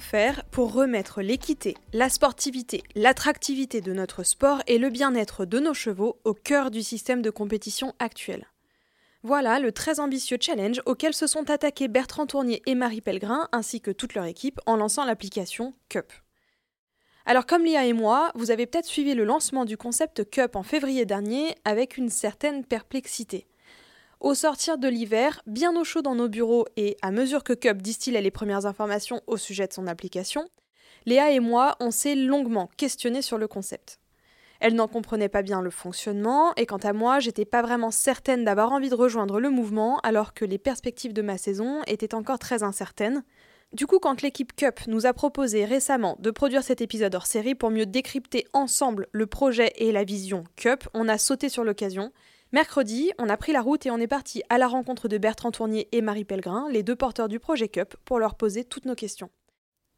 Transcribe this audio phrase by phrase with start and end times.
[0.00, 5.74] Faire pour remettre l'équité, la sportivité, l'attractivité de notre sport et le bien-être de nos
[5.74, 8.46] chevaux au cœur du système de compétition actuel
[9.22, 13.80] Voilà le très ambitieux challenge auquel se sont attaqués Bertrand Tournier et Marie Pellegrin ainsi
[13.80, 16.12] que toute leur équipe en lançant l'application CUP.
[17.26, 20.62] Alors comme Lia et moi, vous avez peut-être suivi le lancement du concept Cup en
[20.62, 23.46] février dernier avec une certaine perplexité.
[24.24, 27.82] Au sortir de l'hiver, bien au chaud dans nos bureaux et à mesure que Cup
[27.82, 30.48] distillait les premières informations au sujet de son application,
[31.04, 34.00] Léa et moi, on s'est longuement questionné sur le concept.
[34.60, 38.46] Elle n'en comprenait pas bien le fonctionnement, et quant à moi, j'étais pas vraiment certaine
[38.46, 42.38] d'avoir envie de rejoindre le mouvement alors que les perspectives de ma saison étaient encore
[42.38, 43.24] très incertaines,
[43.74, 47.54] du coup, quand l'équipe Cup nous a proposé récemment de produire cet épisode hors série
[47.54, 52.10] pour mieux décrypter ensemble le projet et la vision Cup, on a sauté sur l'occasion.
[52.54, 55.50] Mercredi, on a pris la route et on est parti à la rencontre de Bertrand
[55.50, 58.94] Tournier et Marie Pellegrin, les deux porteurs du projet Cup, pour leur poser toutes nos
[58.94, 59.28] questions.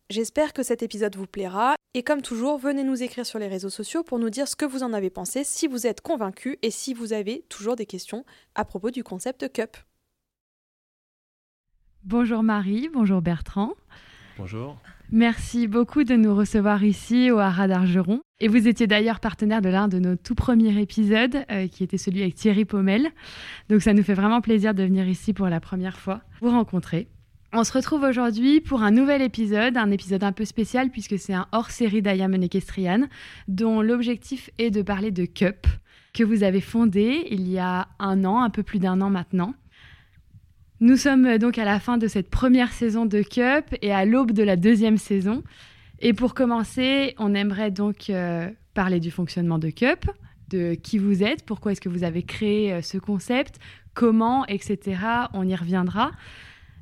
[0.08, 3.68] J'espère que cet épisode vous plaira et comme toujours, venez nous écrire sur les réseaux
[3.68, 6.70] sociaux pour nous dire ce que vous en avez pensé, si vous êtes convaincus et
[6.70, 9.76] si vous avez toujours des questions à propos du concept Cup.
[12.04, 13.74] Bonjour Marie, bonjour Bertrand.
[14.38, 14.78] Bonjour.
[15.12, 18.22] Merci beaucoup de nous recevoir ici au Haras d'Argeron.
[18.40, 21.96] Et vous étiez d'ailleurs partenaire de l'un de nos tout premiers épisodes, euh, qui était
[21.96, 23.10] celui avec Thierry Pommel.
[23.68, 27.06] Donc ça nous fait vraiment plaisir de venir ici pour la première fois, vous rencontrer.
[27.52, 31.34] On se retrouve aujourd'hui pour un nouvel épisode, un épisode un peu spécial puisque c'est
[31.34, 33.06] un hors-série d'Ayam Ekestrian,
[33.46, 35.68] dont l'objectif est de parler de Cup,
[36.14, 39.54] que vous avez fondé il y a un an, un peu plus d'un an maintenant.
[40.80, 44.04] Nous sommes euh, donc à la fin de cette première saison de Cup et à
[44.04, 45.42] l'aube de la deuxième saison.
[46.00, 50.04] Et pour commencer, on aimerait donc euh, parler du fonctionnement de Cup,
[50.48, 53.58] de qui vous êtes, pourquoi est-ce que vous avez créé euh, ce concept,
[53.94, 54.98] comment, etc.
[55.32, 56.10] On y reviendra.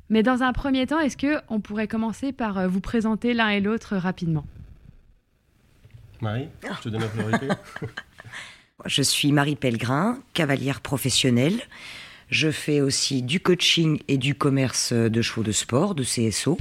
[0.09, 3.61] Mais dans un premier temps, est-ce que on pourrait commencer par vous présenter l'un et
[3.61, 4.45] l'autre rapidement?
[6.21, 7.47] Marie, je te donne la priorité.
[8.85, 11.61] je suis Marie Pellegrin, cavalière professionnelle.
[12.29, 16.57] Je fais aussi du coaching et du commerce de chevaux de sport, de CSO.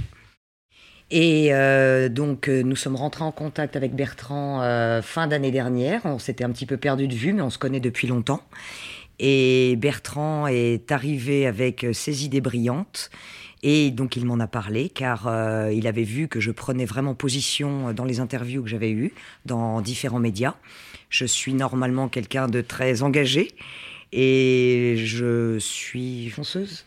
[1.11, 6.01] Et euh, donc, euh, nous sommes rentrés en contact avec Bertrand euh, fin d'année dernière.
[6.05, 8.43] On s'était un petit peu perdu de vue, mais on se connaît depuis longtemps.
[9.19, 13.11] Et Bertrand est arrivé avec ses idées brillantes.
[13.63, 15.31] Et donc, il m'en a parlé, car
[15.71, 19.15] il avait vu que je prenais vraiment position dans les interviews que j'avais eues
[19.47, 20.55] dans différents médias.
[21.09, 23.55] Je suis normalement quelqu'un de très engagé.
[24.17, 26.85] Et je suis fonceuse.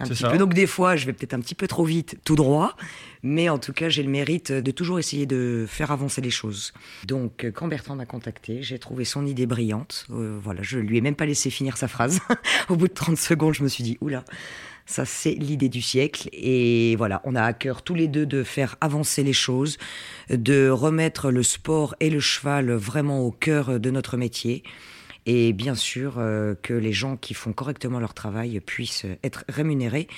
[0.00, 0.36] Un petit peu.
[0.36, 2.74] Donc des fois, je vais peut-être un petit peu trop vite, tout droit,
[3.22, 6.72] mais en tout cas, j'ai le mérite de toujours essayer de faire avancer les choses.
[7.06, 10.06] Donc, quand Bertrand m'a contacté, j'ai trouvé son idée brillante.
[10.10, 12.20] Euh, voilà, je lui ai même pas laissé finir sa phrase.
[12.68, 14.24] Au bout de 30 secondes, je me suis dit, oula,
[14.86, 16.30] ça c'est l'idée du siècle.
[16.32, 19.76] Et voilà, on a à cœur tous les deux de faire avancer les choses,
[20.30, 24.64] de remettre le sport et le cheval vraiment au cœur de notre métier
[25.32, 30.08] et bien sûr euh, que les gens qui font correctement leur travail puissent être rémunérés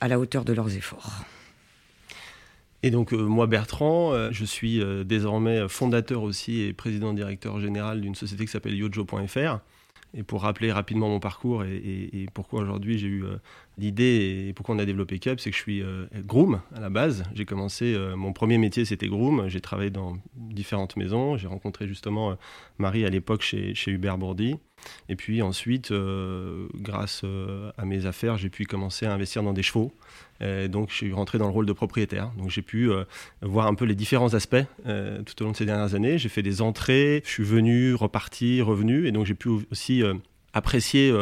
[0.00, 1.26] à la hauteur de leurs efforts.
[2.82, 8.00] Et donc euh, moi Bertrand, euh, je suis désormais fondateur aussi et président directeur général
[8.00, 9.58] d'une société qui s'appelle yojo.fr.
[10.16, 13.24] Et pour rappeler rapidement mon parcours et, pourquoi aujourd'hui j'ai eu
[13.76, 15.82] l'idée et pourquoi on a développé Cup, c'est que je suis
[16.24, 17.24] groom à la base.
[17.34, 19.48] J'ai commencé, mon premier métier c'était groom.
[19.48, 21.36] J'ai travaillé dans différentes maisons.
[21.36, 22.36] J'ai rencontré justement
[22.78, 24.56] Marie à l'époque chez, chez Hubert Bourdi.
[25.08, 29.52] Et puis ensuite, euh, grâce euh, à mes affaires, j'ai pu commencer à investir dans
[29.52, 29.92] des chevaux.
[30.40, 32.30] Donc je suis rentré dans le rôle de propriétaire.
[32.38, 33.04] Donc j'ai pu euh,
[33.42, 36.18] voir un peu les différents aspects tout au long de ces dernières années.
[36.18, 39.06] J'ai fait des entrées, je suis venu, reparti, revenu.
[39.06, 40.02] Et donc j'ai pu aussi
[40.52, 41.12] apprécier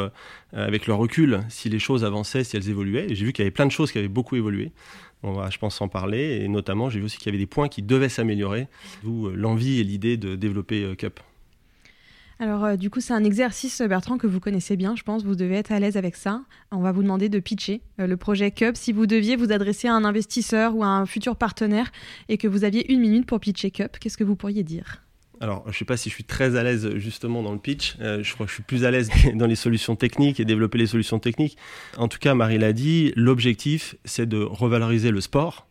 [0.52, 3.10] avec le recul si les choses avançaient, si elles évoluaient.
[3.10, 4.72] Et j'ai vu qu'il y avait plein de choses qui avaient beaucoup évolué.
[5.22, 6.40] On va, je pense, en parler.
[6.42, 8.68] Et notamment, j'ai vu aussi qu'il y avait des points qui devaient s'améliorer,
[9.02, 11.20] d'où l'envie et l'idée de développer Cup.
[12.40, 15.24] Alors, euh, du coup, c'est un exercice, Bertrand, que vous connaissez bien, je pense.
[15.24, 16.42] Vous devez être à l'aise avec ça.
[16.72, 18.76] On va vous demander de pitcher euh, le projet Cup.
[18.76, 21.92] Si vous deviez vous adresser à un investisseur ou à un futur partenaire
[22.28, 25.04] et que vous aviez une minute pour pitcher Cup, qu'est-ce que vous pourriez dire?
[25.40, 27.96] Alors, je ne sais pas si je suis très à l'aise justement dans le pitch.
[28.00, 30.78] Euh, je crois que je suis plus à l'aise dans les solutions techniques et développer
[30.78, 31.56] les solutions techniques.
[31.98, 35.66] En tout cas, Marie l'a dit, l'objectif, c'est de revaloriser le sport,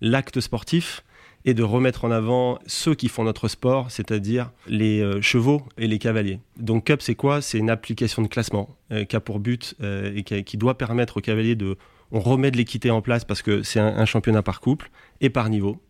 [0.00, 1.02] l'acte sportif,
[1.46, 5.86] et de remettre en avant ceux qui font notre sport, c'est-à-dire les euh, chevaux et
[5.86, 6.40] les cavaliers.
[6.58, 7.40] Donc Cup, c'est quoi?
[7.40, 11.18] C'est une application de classement euh, qui a pour but euh, et qui, doit permettre
[11.18, 11.78] aux cavaliers de...
[12.10, 14.90] On remet de l'équité en place parce que c'est un, championnat par couple
[15.20, 15.80] et par niveau.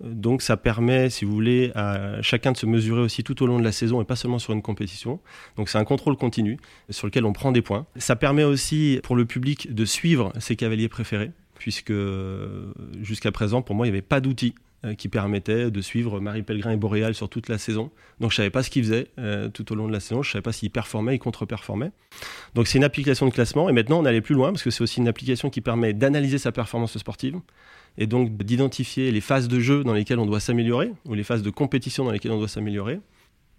[0.00, 3.58] Donc ça permet, si vous voulez, à chacun de se mesurer aussi tout au long
[3.58, 5.20] de la saison et pas seulement sur une compétition.
[5.56, 6.58] Donc c'est un contrôle continu
[6.90, 7.86] sur lequel on prend des points.
[7.96, 11.92] Ça permet aussi pour le public de suivre ses cavaliers préférés puisque
[13.00, 14.54] jusqu'à présent, pour moi, il n'y avait pas d'outils
[14.98, 17.90] qui permettait de suivre Marie Pellegrin et Boréal sur toute la saison.
[18.20, 20.30] Donc je savais pas ce qu'ils faisaient euh, tout au long de la saison, je
[20.30, 21.92] savais pas s'ils performaient, ils contre-performaient.
[22.54, 24.82] Donc c'est une application de classement et maintenant on allait plus loin parce que c'est
[24.82, 27.40] aussi une application qui permet d'analyser sa performance sportive
[27.98, 31.42] et donc d'identifier les phases de jeu dans lesquelles on doit s'améliorer ou les phases
[31.42, 33.00] de compétition dans lesquelles on doit s'améliorer.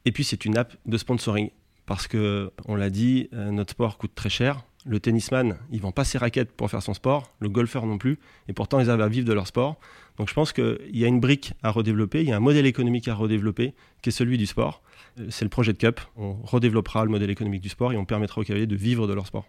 [0.06, 1.50] Et puis c'est une app de sponsoring
[1.86, 4.64] parce que on l'a dit, euh, notre sport coûte très cher.
[4.88, 8.20] Le tennisman, il vend pas ses raquettes pour faire son sport, le golfeur non plus,
[8.48, 9.78] et pourtant ils arrivent à vivre de leur sport.
[10.18, 12.66] Donc je pense qu'il y a une brique à redévelopper, il y a un modèle
[12.66, 14.82] économique à redévelopper, qui est celui du sport.
[15.20, 16.00] Euh, c'est le projet de CUP.
[16.16, 19.14] On redéveloppera le modèle économique du sport et on permettra aux cavaliers de vivre de
[19.14, 19.46] leur sport.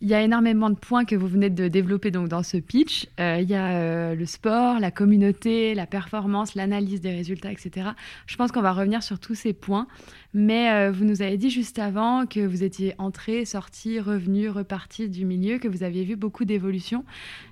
[0.00, 3.08] Il y a énormément de points que vous venez de développer donc dans ce pitch.
[3.18, 7.90] Euh, il y a euh, le sport, la communauté, la performance, l'analyse des résultats, etc.
[8.28, 9.88] Je pense qu'on va revenir sur tous ces points.
[10.34, 15.08] Mais euh, vous nous avez dit juste avant que vous étiez entré, sorti, revenu, reparti
[15.08, 17.04] du milieu, que vous aviez vu beaucoup d'évolutions.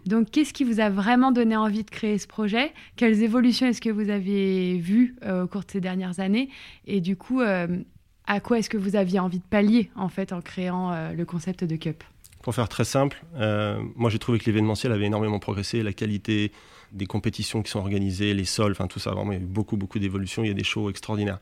[0.05, 2.73] Donc, qu'est-ce qui vous a vraiment donné envie de créer ce projet?
[2.95, 6.49] Quelles évolutions est-ce que vous avez vues au cours de ces dernières années?
[6.87, 10.41] Et du coup, à quoi est-ce que vous aviez envie de pallier en fait en
[10.41, 12.05] créant le concept de Cup?
[12.47, 16.53] Pour faire très simple, euh, moi j'ai trouvé que l'événementiel avait énormément progressé, la qualité
[16.93, 19.49] des compétitions qui sont organisées, les sols, enfin tout ça, vraiment il y a eu
[19.49, 21.41] beaucoup beaucoup d'évolutions, il y a des shows extraordinaires.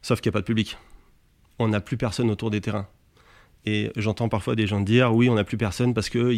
[0.00, 0.78] Sauf qu'il n'y a pas de public.
[1.58, 2.86] On n'a plus personne autour des terrains.
[3.66, 6.32] Et j'entends parfois des gens dire oui, on n'a plus personne parce que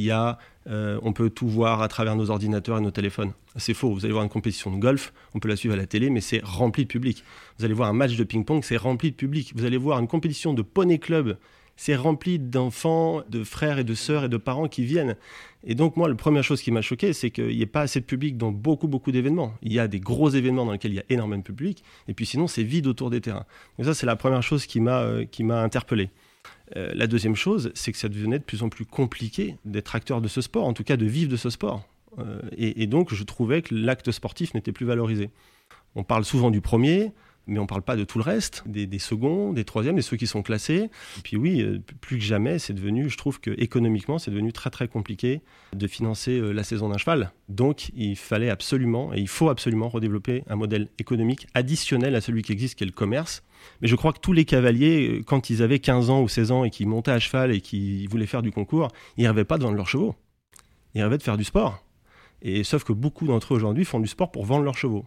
[0.66, 3.32] euh, on peut tout voir à travers nos ordinateurs et nos téléphones.
[3.56, 3.92] C'est faux.
[3.92, 6.22] Vous allez voir une compétition de golf, on peut la suivre à la télé, mais
[6.22, 7.22] c'est rempli de public.
[7.58, 9.52] Vous allez voir un match de ping-pong, c'est rempli de public.
[9.54, 11.36] Vous allez voir une compétition de poney club
[11.76, 15.16] c'est rempli d'enfants, de frères et de sœurs et de parents qui viennent.
[15.64, 18.00] Et donc, moi, la première chose qui m'a choqué, c'est qu'il n'y ait pas assez
[18.00, 19.54] de public dans beaucoup, beaucoup d'événements.
[19.62, 22.14] Il y a des gros événements dans lesquels il y a énormément de public, et
[22.14, 23.46] puis sinon, c'est vide autour des terrains.
[23.78, 26.10] Donc ça, c'est la première chose qui m'a euh, interpellé.
[26.76, 30.20] Euh, la deuxième chose, c'est que ça devenait de plus en plus compliqué d'être acteur
[30.20, 31.84] de ce sport, en tout cas de vivre de ce sport.
[32.18, 35.30] Euh, et, donc, je trouvais que l'acte sportif n'était plus valorisé.
[35.94, 37.12] On parle souvent du premier,
[37.46, 40.16] mais on ne parle pas de tout le reste, des, seconds, des troisièmes, des ceux
[40.16, 40.90] qui sont classés.
[41.18, 44.52] Et puis oui, euh, plus que jamais, c'est devenu, je trouve que économiquement, c'est devenu
[44.52, 47.32] très très compliqué de financer euh, la saison d'un cheval.
[47.48, 52.42] Donc il fallait absolument, et il faut absolument redévelopper un modèle économique additionnel à celui
[52.42, 53.42] qui existe, qui est le commerce.
[53.80, 56.50] Mais je crois que tous les cavaliers, euh, quand ils avaient 15 ans ou 16
[56.50, 59.44] ans et qui montaient à cheval et qui voulaient faire du concours, ils ne rêvaient
[59.44, 60.14] pas de vendre leurs chevaux.
[60.94, 61.82] Ils rêvaient de faire du sport.
[62.42, 65.04] Et sauf que beaucoup d'entre eux aujourd'hui font du sport pour vendre leurs chevaux.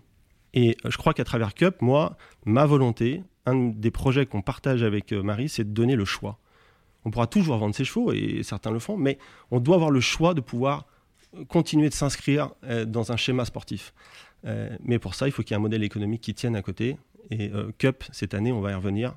[0.54, 5.12] Et je crois qu'à travers Cup, moi, ma volonté, un des projets qu'on partage avec
[5.12, 6.40] euh, Marie, c'est de donner le choix.
[7.06, 9.18] On pourra toujours vendre ses chevaux, et certains le font, mais
[9.52, 10.86] on doit avoir le choix de pouvoir
[11.48, 13.94] continuer de s'inscrire euh, dans un schéma sportif.
[14.46, 16.62] Euh, mais pour ça, il faut qu'il y ait un modèle économique qui tienne à
[16.62, 16.98] côté.
[17.32, 19.16] Et Cup, cette année, on va y revenir,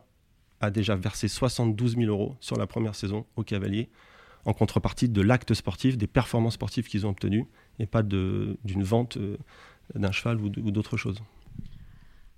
[0.61, 3.89] a déjà versé 72 000 euros sur la première saison aux cavaliers,
[4.45, 7.47] en contrepartie de l'acte sportif, des performances sportives qu'ils ont obtenues,
[7.79, 9.17] et pas d'une vente
[9.95, 11.19] d'un cheval ou d'autre chose.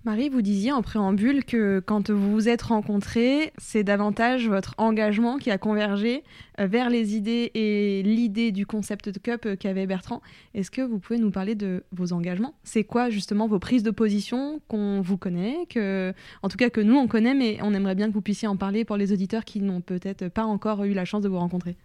[0.05, 5.39] Marie, vous disiez en préambule que quand vous vous êtes rencontrés, c'est davantage votre engagement
[5.39, 6.23] qui a convergé
[6.57, 10.21] vers les idées et l'idée du concept de Cup euh, qu'avait Bertrand.
[10.53, 12.55] Est-ce que vous pouvez nous parler de vos engagements?
[12.63, 16.81] C'est quoi justement vos prises de position qu'on vous connaît, que, en tout cas que
[16.81, 19.45] nous on connaît, mais on aimerait bien que vous puissiez en parler pour les auditeurs
[19.45, 21.75] qui n'ont peut-être pas encore eu la chance de vous rencontrer?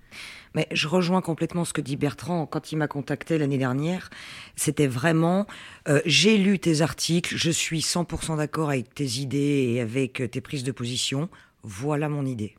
[0.55, 4.11] Mais je rejoins complètement ce que dit Bertrand quand il m'a contacté l'année dernière.
[4.57, 5.47] C'était vraiment,
[5.89, 10.41] euh, j'ai lu tes articles, je suis 100% d'accord avec tes idées et avec tes
[10.41, 11.29] prises de position.
[11.62, 12.55] Voilà mon idée.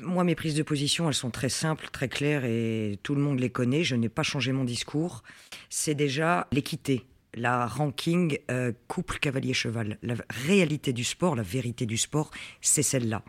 [0.00, 3.40] Moi, mes prises de position, elles sont très simples, très claires et tout le monde
[3.40, 3.82] les connaît.
[3.82, 5.22] Je n'ai pas changé mon discours.
[5.70, 9.98] C'est déjà l'équité, la ranking euh, couple cavalier cheval.
[10.02, 13.22] La réalité du sport, la vérité du sport, c'est celle-là.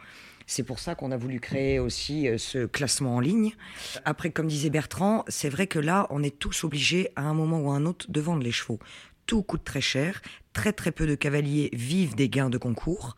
[0.45, 3.53] C'est pour ça qu'on a voulu créer aussi euh, ce classement en ligne.
[4.05, 7.61] Après, comme disait Bertrand, c'est vrai que là, on est tous obligés à un moment
[7.61, 8.79] ou à un autre de vendre les chevaux.
[9.25, 10.21] Tout coûte très cher.
[10.53, 13.15] Très très peu de cavaliers vivent des gains de concours.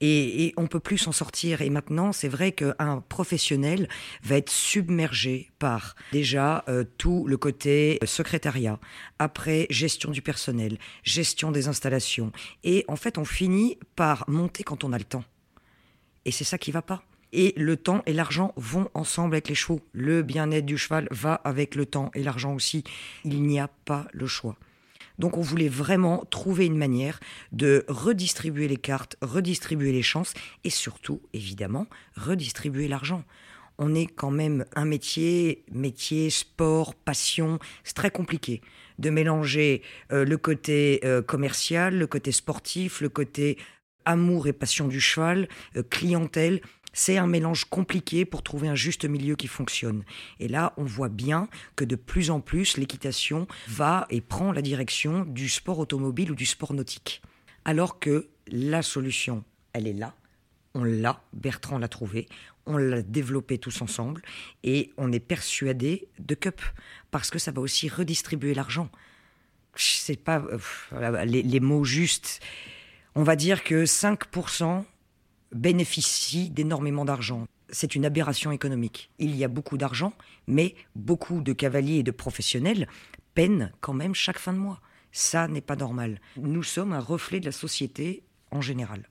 [0.00, 1.62] Et, et, on peut plus s'en sortir.
[1.62, 3.88] Et maintenant, c'est vrai qu'un professionnel
[4.22, 8.78] va être submergé par déjà euh, tout le côté secrétariat,
[9.18, 12.32] après gestion du personnel, gestion des installations.
[12.64, 15.24] Et en fait, on finit par monter quand on a le temps.
[16.24, 17.02] Et c'est ça qui va pas.
[17.32, 19.80] Et le temps et l'argent vont ensemble avec les chevaux.
[19.92, 22.84] Le bien-être du cheval va avec le temps et l'argent aussi.
[23.24, 24.56] Il n'y a pas le choix.
[25.18, 27.20] Donc on voulait vraiment trouver une manière
[27.52, 33.24] de redistribuer les cartes, redistribuer les chances et surtout, évidemment, redistribuer l'argent.
[33.78, 38.62] On est quand même un métier, métier, sport, passion, c'est très compliqué
[38.98, 39.82] de mélanger
[40.12, 43.58] euh, le côté euh, commercial, le côté sportif, le côté
[44.06, 46.62] amour et passion du cheval, euh, clientèle.
[46.98, 50.02] C'est un mélange compliqué pour trouver un juste milieu qui fonctionne.
[50.40, 54.62] Et là, on voit bien que de plus en plus, l'équitation va et prend la
[54.62, 57.20] direction du sport automobile ou du sport nautique.
[57.66, 60.14] Alors que la solution, elle est là.
[60.72, 62.28] On l'a, Bertrand l'a trouvé,
[62.64, 64.22] on l'a développé tous ensemble
[64.62, 66.62] et on est persuadé de Cup
[67.10, 68.88] parce que ça va aussi redistribuer l'argent.
[69.74, 70.42] C'est pas
[70.94, 72.40] euh, les, les mots justes.
[73.14, 74.86] On va dire que 5%
[75.56, 77.46] bénéficient d'énormément d'argent.
[77.70, 79.10] C'est une aberration économique.
[79.18, 80.12] Il y a beaucoup d'argent,
[80.46, 82.86] mais beaucoup de cavaliers et de professionnels
[83.34, 84.80] peinent quand même chaque fin de mois.
[85.10, 86.20] Ça n'est pas normal.
[86.36, 89.08] Nous sommes un reflet de la société en général.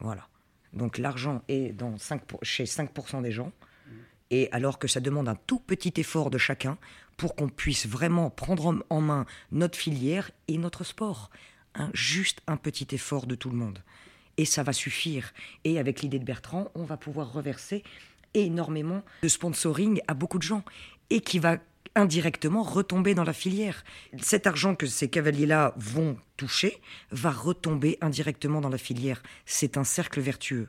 [0.00, 0.28] Voilà.
[0.74, 3.52] Donc l'argent est dans 5 chez 5% des gens,
[4.30, 6.76] et alors que ça demande un tout petit effort de chacun
[7.16, 11.30] pour qu'on puisse vraiment prendre en main notre filière et notre sport.
[11.74, 13.82] Un, juste un petit effort de tout le monde
[14.38, 15.34] et ça va suffire.
[15.64, 17.82] Et avec l'idée de Bertrand, on va pouvoir reverser
[18.32, 20.64] énormément de sponsoring à beaucoup de gens
[21.10, 21.58] et qui va
[21.94, 23.84] indirectement retomber dans la filière.
[24.20, 26.80] Cet argent que ces cavaliers-là vont toucher
[27.10, 29.22] va retomber indirectement dans la filière.
[29.44, 30.68] C'est un cercle vertueux.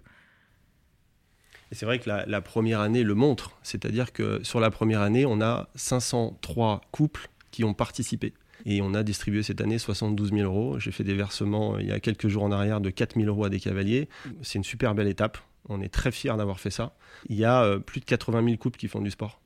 [1.72, 5.28] Et c'est vrai que la, première année le montre, c'est-à-dire que sur la première année,
[5.28, 8.34] on a 503 couples qui ont participé.
[8.66, 10.80] Et on a distribué cette année 72 000 euros.
[10.80, 13.28] J'ai fait des versements euh, il y a quelques jours en arrière de 4 000
[13.28, 14.10] euros à des cavaliers.
[14.42, 15.38] C'est une super belle étape.
[15.68, 16.96] On est très fiers d'avoir fait ça.
[17.30, 19.42] Il y a euh, plus de 80 000 couples qui font du sport.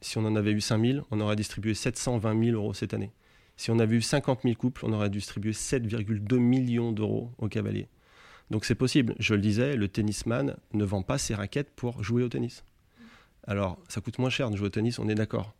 [0.00, 3.12] Si on en avait eu 5 000, on aurait distribué 720 000 euros cette année.
[3.56, 7.88] Si on avait eu 50 000 couples, on aurait distribué 7,2 millions d'euros aux cavaliers.
[8.50, 9.14] Donc c'est possible.
[9.18, 12.64] Je le disais, le tennisman ne vend pas ses raquettes pour jouer au tennis.
[13.46, 15.54] Alors, ça coûte moins cher de jouer au tennis, on est d'accord.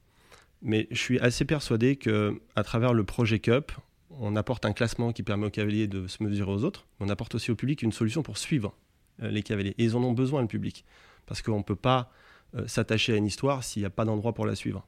[0.62, 3.72] Mais je suis assez persuadé que à travers le projet Cup,
[4.10, 6.86] on apporte un classement qui permet aux cavaliers de se mesurer aux autres.
[7.00, 8.74] On apporte aussi au public une solution pour suivre
[9.22, 9.74] euh, les cavaliers.
[9.78, 10.84] Et ils en ont besoin, le public.
[11.26, 12.10] Parce qu'on ne peut pas
[12.54, 14.86] euh, s'attacher à une histoire s'il n'y a pas d'endroit pour la suivre.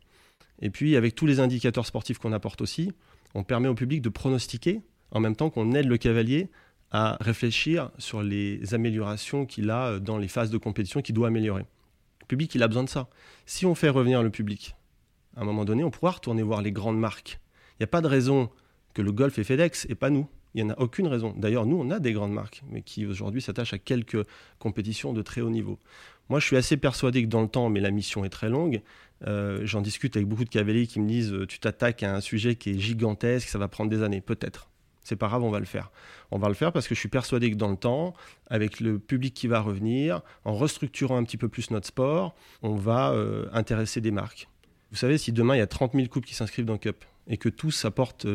[0.60, 2.92] Et puis, avec tous les indicateurs sportifs qu'on apporte aussi,
[3.34, 6.50] on permet au public de pronostiquer en même temps qu'on aide le cavalier
[6.92, 11.28] à réfléchir sur les améliorations qu'il a euh, dans les phases de compétition qu'il doit
[11.28, 11.64] améliorer.
[12.20, 13.08] Le public, il a besoin de ça.
[13.46, 14.76] Si on fait revenir le public
[15.36, 17.40] à un moment donné, on pourra retourner voir les grandes marques.
[17.72, 18.50] Il n'y a pas de raison
[18.92, 20.28] que le Golf et FedEx et pas nous.
[20.54, 21.34] Il n'y en a aucune raison.
[21.36, 24.24] D'ailleurs, nous, on a des grandes marques, mais qui aujourd'hui s'attachent à quelques
[24.60, 25.80] compétitions de très haut niveau.
[26.28, 28.80] Moi, je suis assez persuadé que dans le temps, mais la mission est très longue,
[29.26, 32.20] euh, j'en discute avec beaucoup de cavaliers qui me disent euh, Tu t'attaques à un
[32.20, 34.20] sujet qui est gigantesque, ça va prendre des années.
[34.20, 34.70] Peut-être.
[35.02, 35.90] C'est pas grave, on va le faire.
[36.30, 38.14] On va le faire parce que je suis persuadé que dans le temps,
[38.46, 42.74] avec le public qui va revenir, en restructurant un petit peu plus notre sport, on
[42.74, 44.48] va euh, intéresser des marques.
[44.94, 47.36] Vous savez, si demain il y a 30 000 couples qui s'inscrivent dans Cup et
[47.36, 48.28] que tous apportent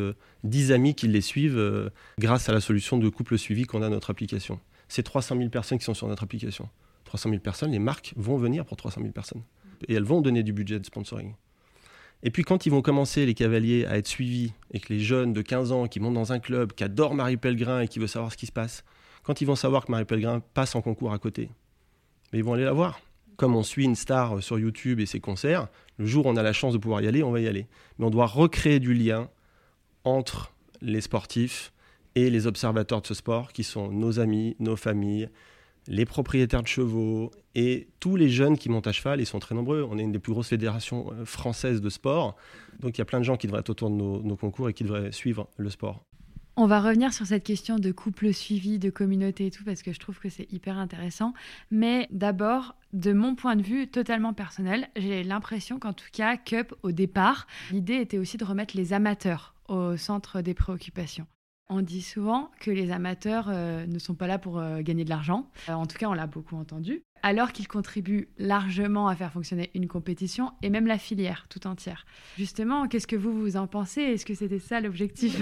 [0.44, 1.90] 10 euh, amis qui les suivent euh,
[2.20, 5.50] grâce à la solution de couple suivi qu'on a dans notre application, c'est 300 000
[5.52, 6.68] personnes qui sont sur notre application.
[7.06, 9.42] 300 000 personnes, les marques vont venir pour 300 000 personnes.
[9.88, 11.34] Et elles vont donner du budget de sponsoring.
[12.24, 15.32] Et puis quand ils vont commencer, les cavaliers, à être suivis, et que les jeunes
[15.32, 18.10] de 15 ans qui montent dans un club, qui adorent Marie Pellegrin et qui veulent
[18.10, 18.84] savoir ce qui se passe,
[19.24, 21.52] quand ils vont savoir que Marie Pellegrin passe en concours à côté,
[22.34, 23.00] mais ils vont aller la voir
[23.40, 26.44] comme on suit une star sur YouTube et ses concerts, le jour où on a
[26.44, 27.68] la chance de pouvoir y aller, on va y aller.
[27.98, 29.30] Mais on doit recréer du lien
[30.04, 31.72] entre les sportifs
[32.16, 35.30] et les observateurs de ce sport, qui sont nos amis, nos familles,
[35.88, 39.56] les propriétaires de chevaux et tous les jeunes qui montent à cheval, ils sont très
[39.56, 39.88] nombreux.
[39.90, 42.36] On est une des plus grosses fédérations euh, françaises de sport.
[42.82, 44.74] Donc il y a plein de gens qui devraient être autour de nos concours et
[44.74, 46.09] qui devraient suivre le sport.
[46.62, 49.94] On va revenir sur cette question de couple suivi, de communauté et tout, parce que
[49.94, 51.34] je trouve que c'est hyper intéressant.
[51.72, 56.76] Mais d'abord, de mon point de vue totalement personnel, j'ai l'impression qu'en tout cas, Cup,
[56.84, 61.28] au départ, l'idée était aussi de remettre les amateurs au centre des préoccupations.
[61.70, 65.10] On dit souvent que les amateurs euh, ne sont pas là pour euh, gagner de
[65.10, 65.48] l'argent.
[65.70, 67.04] Euh, en tout cas, on l'a beaucoup entendu.
[67.24, 72.06] Alors qu'ils contribuent largement à faire fonctionner une compétition et même la filière tout entière.
[72.38, 74.02] Justement, qu'est-ce que vous vous en pensez?
[74.02, 75.40] Est-ce que c'était ça l'objectif?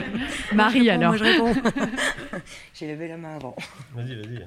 [0.54, 1.10] Marie, alors.
[1.10, 1.54] Moi, je réponds.
[2.74, 3.56] J'ai levé la main avant.
[3.94, 4.46] Vas-y, vas-y.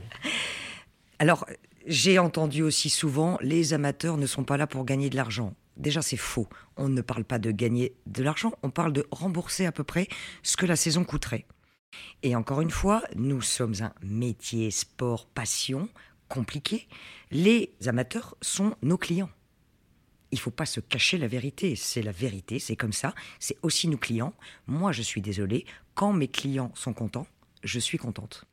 [1.20, 1.46] Alors,
[1.86, 5.54] j'ai entendu aussi souvent, les amateurs ne sont pas là pour gagner de l'argent.
[5.78, 6.48] Déjà, c'est faux.
[6.78, 10.08] On ne parle pas de gagner de l'argent, on parle de rembourser à peu près
[10.44, 11.46] ce que la saison coûterait.
[12.24, 15.90] Et encore une fois, nous sommes un métier, sport, passion
[16.34, 16.88] compliqué.
[17.30, 19.30] Les amateurs sont nos clients.
[20.32, 21.76] Il faut pas se cacher la vérité.
[21.76, 23.14] C'est la vérité, c'est comme ça.
[23.40, 24.34] C'est aussi nos clients.
[24.66, 25.64] Moi, je suis désolé.
[25.94, 27.28] Quand mes clients sont contents,
[27.64, 28.46] je suis contente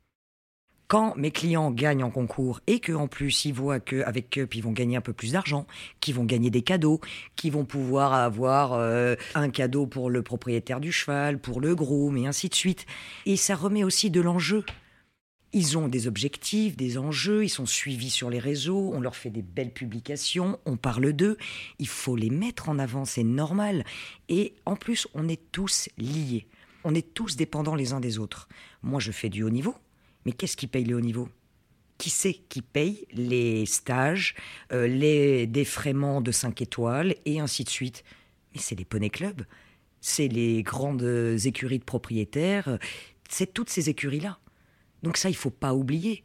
[0.90, 4.72] quand mes clients gagnent en concours et qu'en plus ils voient qu'avec Cup ils vont
[4.72, 5.68] gagner un peu plus d'argent,
[6.00, 7.00] qu'ils vont gagner des cadeaux,
[7.36, 12.16] qu'ils vont pouvoir avoir euh, un cadeau pour le propriétaire du cheval, pour le groom
[12.16, 12.86] et ainsi de suite.
[13.24, 14.64] Et ça remet aussi de l'enjeu.
[15.52, 19.30] Ils ont des objectifs, des enjeux, ils sont suivis sur les réseaux, on leur fait
[19.30, 21.36] des belles publications, on parle d'eux,
[21.80, 23.84] il faut les mettre en avant, c'est normal.
[24.28, 26.46] Et en plus, on est tous liés,
[26.84, 28.48] on est tous dépendants les uns des autres.
[28.82, 29.74] Moi, je fais du haut niveau,
[30.24, 31.28] mais qu'est-ce qui paye le haut niveau?
[31.98, 34.36] Qui c'est qui paye les stages,
[34.72, 38.04] euh, les défraiements de 5 étoiles et ainsi de suite?
[38.54, 39.42] Mais c'est les poney clubs,
[40.00, 41.02] c'est les grandes
[41.44, 42.78] écuries de propriétaires,
[43.28, 44.38] c'est toutes ces écuries-là.
[45.02, 46.24] Donc ça, il faut pas oublier.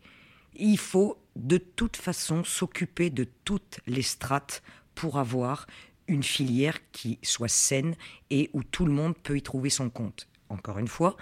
[0.56, 4.64] Il faut de toute façon s'occuper de toutes les strates
[4.96, 5.68] pour avoir
[6.08, 7.96] une filière qui soit saine
[8.30, 10.28] et où tout le monde peut y trouver son compte.
[10.50, 11.18] Encore une fois,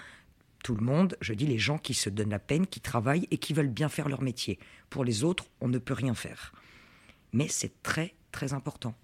[0.64, 3.38] tout le monde, je dis les gens qui se donnent la peine, qui travaillent et
[3.38, 4.60] qui veulent bien faire leur métier.
[4.90, 6.54] Pour les autres, on ne peut rien faire.
[7.34, 8.96] Mais c'est très très important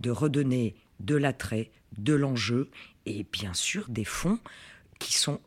[0.00, 2.70] de redonner de l'attrait, de l'enjeu
[3.06, 4.38] et bien sûr des fonds
[4.98, 5.40] qui sont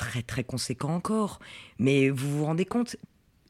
[0.00, 1.40] très très conséquents encore.
[1.78, 2.96] Mais vous vous rendez compte,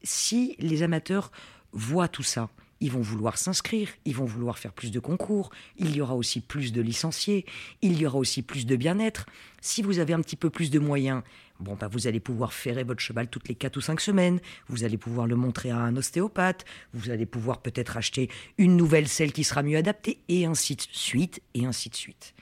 [0.03, 1.31] si les amateurs
[1.73, 5.95] voient tout ça, ils vont vouloir s'inscrire, ils vont vouloir faire plus de concours, il
[5.95, 7.47] y aura aussi plus de licenciés,
[7.83, 9.27] il y aura aussi plus de bien-être.
[9.61, 11.23] Si vous avez un petit peu plus de moyens,
[11.61, 14.83] bon, bah, vous allez pouvoir ferrer votre cheval toutes les 4 ou 5 semaines, vous
[14.83, 19.33] allez pouvoir le montrer à un ostéopathe, vous allez pouvoir peut-être acheter une nouvelle selle
[19.33, 22.35] qui sera mieux adaptée, et ainsi de suite, et ainsi de suite.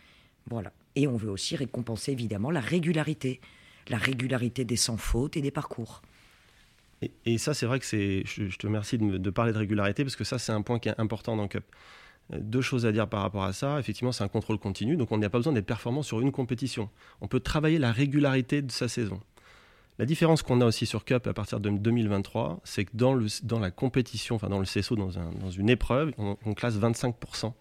[0.49, 0.73] Voilà.
[0.95, 3.41] Et on veut aussi récompenser évidemment la régularité,
[3.89, 6.03] la régularité des sans fautes et des parcours.
[7.25, 8.23] Et, ça, c'est vrai que c'est.
[8.27, 10.99] Je, te remercie de, parler de régularité parce que ça, c'est un point qui est
[10.99, 11.65] important dans Cup.
[12.33, 13.79] Euh, deux choses à dire par rapport à ça.
[13.79, 16.91] Effectivement, c'est un contrôle continu, donc on n'a pas besoin d'être performant sur une compétition.
[17.21, 19.21] On peut travailler la régularité de sa saison.
[20.01, 23.15] La différence qu'on a aussi sur Cup à partir de 2023, c'est que dans,
[23.59, 27.53] la compétition, enfin dans le CSO, dans, un, dans une épreuve, on, on classe 25%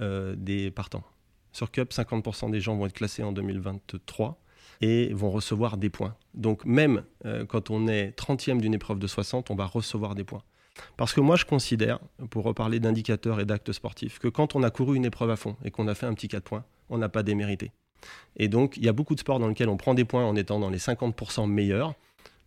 [0.00, 1.04] euh, des partants.
[1.52, 4.43] Sur Cup, 50% des gens vont être classés en 2023
[4.80, 6.16] et vont recevoir des points.
[6.34, 10.24] Donc même euh, quand on est 30e d'une épreuve de 60, on va recevoir des
[10.24, 10.42] points.
[10.96, 14.70] Parce que moi je considère, pour reparler d'indicateurs et d'actes sportifs, que quand on a
[14.70, 17.08] couru une épreuve à fond et qu'on a fait un petit 4 points, on n'a
[17.08, 17.72] pas démérité.
[18.36, 20.36] Et donc il y a beaucoup de sports dans lesquels on prend des points en
[20.36, 21.94] étant dans les 50% meilleurs.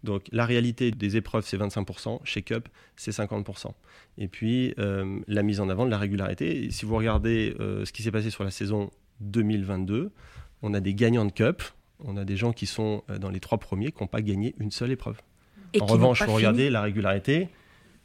[0.04, 2.20] Donc la réalité des épreuves, c'est 25%.
[2.24, 3.72] Chez Cup, c'est 50%.
[4.18, 6.70] Et puis euh, la mise en avant de la régularité.
[6.72, 10.12] si vous regardez euh, ce qui s'est passé sur la saison 2022,
[10.62, 11.64] on a des gagnants de Cup
[12.04, 14.56] on a des gens qui sont euh, dans les trois premiers qui n'ont pas gagné
[14.60, 15.22] une seule épreuve.
[15.80, 17.50] en revanche, vous regardez la régularité.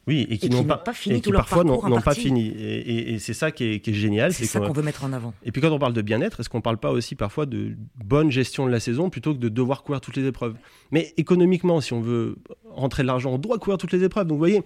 [0.09, 2.49] Oui, et qui n'ont pas, fini et qui parfois n'ont pas fini.
[2.49, 4.33] Et, c'est ça qui est, génial.
[4.33, 5.33] C'est ça qu'on veut mettre en avant.
[5.45, 7.77] Et puis quand on parle de bien-être, est-ce qu'on ne parle pas aussi parfois de
[8.05, 10.57] bonne gestion de la saison plutôt que de devoir courir toutes les épreuves?
[10.91, 12.37] Mais économiquement, si on veut
[12.69, 14.27] rentrer de l'argent, on doit courir toutes les épreuves.
[14.27, 14.63] Donc vous voyez,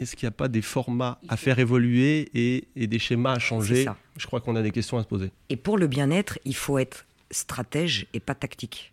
[0.00, 3.38] est-ce qu'il n'y a pas des formats à faire évoluer et, et des schémas à
[3.38, 3.84] changer?
[4.16, 5.30] Je crois qu'on a des questions à se poser.
[5.50, 8.92] Et pour le bien-être, il faut être stratège et pas tactique.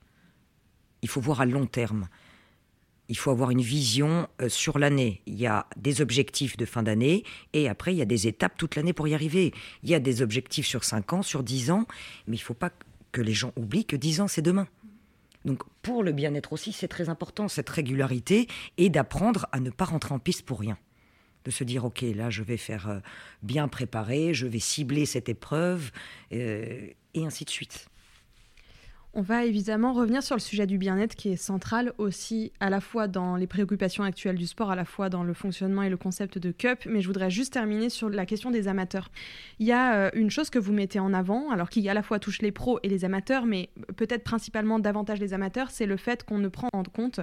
[1.02, 2.08] Il faut voir à long terme.
[3.10, 5.22] Il faut avoir une vision euh, sur l'année.
[5.26, 7.24] Il y a des objectifs de fin d'année
[7.54, 9.54] et après il y a des étapes toute l'année pour y arriver.
[9.84, 11.86] Il y a des objectifs sur 5 ans, sur 10 ans,
[12.28, 12.72] mais il ne faut pas
[13.12, 14.68] que les gens oublient que 10 ans c'est demain.
[15.46, 19.86] Donc pour le bien-être aussi, c'est très important cette régularité et d'apprendre à ne pas
[19.86, 20.78] rentrer en piste pour rien.
[21.44, 23.00] De se dire, ok, là je vais faire euh,
[23.42, 25.92] bien préparer, je vais cibler cette épreuve,
[26.32, 27.90] euh, et ainsi de suite.
[29.14, 32.80] On va évidemment revenir sur le sujet du bien-être qui est central aussi à la
[32.80, 35.98] fois dans les préoccupations actuelles du sport, à la fois dans le fonctionnement et le
[35.98, 39.12] concept de cup, mais je voudrais juste terminer sur la question des amateurs.
[39.60, 42.04] Il y a euh, une chose que vous mettez en avant, alors qui à la
[42.04, 45.98] fois touche les pros et les amateurs, mais peut-être principalement davantage les amateurs, c'est le
[45.98, 47.20] fait qu'on ne prend en compte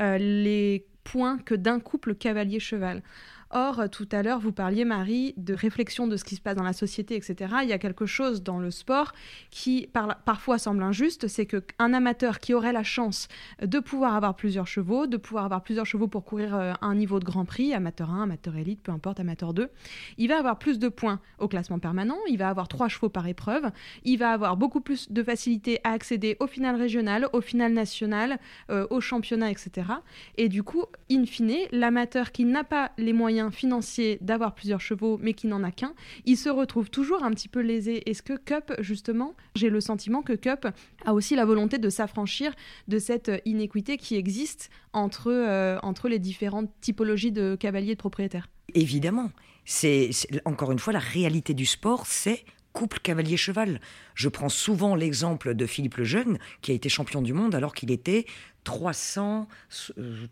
[0.00, 3.02] euh, les points que d'un couple cavalier-cheval.
[3.50, 6.62] Or, tout à l'heure, vous parliez, Marie, de réflexion de ce qui se passe dans
[6.62, 7.54] la société, etc.
[7.62, 9.12] Il y a quelque chose dans le sport
[9.50, 9.88] qui
[10.24, 13.28] parfois semble injuste, c'est qu'un amateur qui aurait la chance
[13.62, 17.20] de pouvoir avoir plusieurs chevaux, de pouvoir avoir plusieurs chevaux pour courir euh, un niveau
[17.20, 19.70] de Grand Prix, amateur 1, amateur élite, peu importe, amateur 2,
[20.18, 23.26] il va avoir plus de points au classement permanent, il va avoir trois chevaux par
[23.26, 23.70] épreuve,
[24.04, 28.38] il va avoir beaucoup plus de facilité à accéder au final régional, au final national,
[28.70, 29.88] euh, au championnat, etc.
[30.36, 35.18] Et du coup, in fine, l'amateur qui n'a pas les moyens financiers d'avoir plusieurs chevaux,
[35.20, 38.08] mais qui n'en a qu'un, il se retrouve toujours un petit peu lésé.
[38.08, 40.66] Est-ce que Cup, justement, j'ai le sentiment que Cup
[41.04, 42.52] a aussi la volonté de s'affranchir
[42.88, 48.48] de cette inéquité qui existe entre, euh, entre les différentes typologies de cavaliers de propriétaires?
[48.74, 49.30] Évidemment.
[49.64, 50.10] C'est
[50.44, 53.80] encore une fois la réalité du sport, c'est couple cavalier-cheval.
[54.14, 57.72] Je prends souvent l'exemple de Philippe le Jeune, qui a été champion du monde alors
[57.72, 58.26] qu'il était
[58.64, 59.48] 300,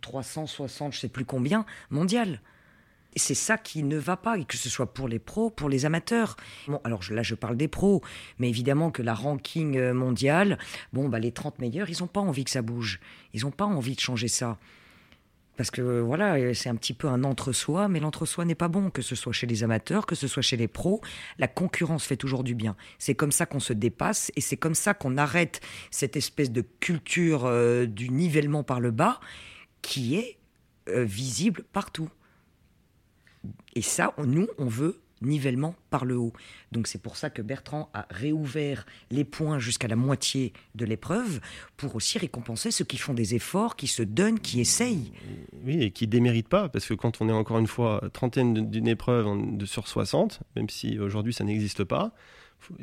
[0.00, 2.42] 360, je sais plus combien, mondial.
[3.14, 5.84] C'est ça qui ne va pas, et que ce soit pour les pros, pour les
[5.84, 6.36] amateurs.
[6.66, 8.02] Bon, alors là, je parle des pros,
[8.38, 10.58] mais évidemment que la ranking euh, mondiale,
[10.92, 13.00] bon, bah, les 30 meilleurs, ils n'ont pas envie que ça bouge.
[13.34, 14.58] Ils n'ont pas envie de changer ça.
[15.56, 19.02] Parce que voilà, c'est un petit peu un entre-soi, mais l'entre-soi n'est pas bon, que
[19.02, 21.02] ce soit chez les amateurs, que ce soit chez les pros.
[21.38, 22.74] La concurrence fait toujours du bien.
[22.98, 26.62] C'est comme ça qu'on se dépasse et c'est comme ça qu'on arrête cette espèce de
[26.80, 29.20] culture euh, du nivellement par le bas
[29.82, 30.38] qui est
[30.88, 32.08] euh, visible partout.
[33.74, 36.32] Et ça, nous, on veut nivellement par le haut.
[36.72, 41.40] Donc c'est pour ça que Bertrand a réouvert les points jusqu'à la moitié de l'épreuve
[41.76, 45.12] pour aussi récompenser ceux qui font des efforts, qui se donnent, qui essayent.
[45.64, 48.88] Oui, et qui déméritent pas, parce que quand on est encore une fois trentaine d'une
[48.88, 52.12] épreuve de sur 60, même si aujourd'hui ça n'existe pas,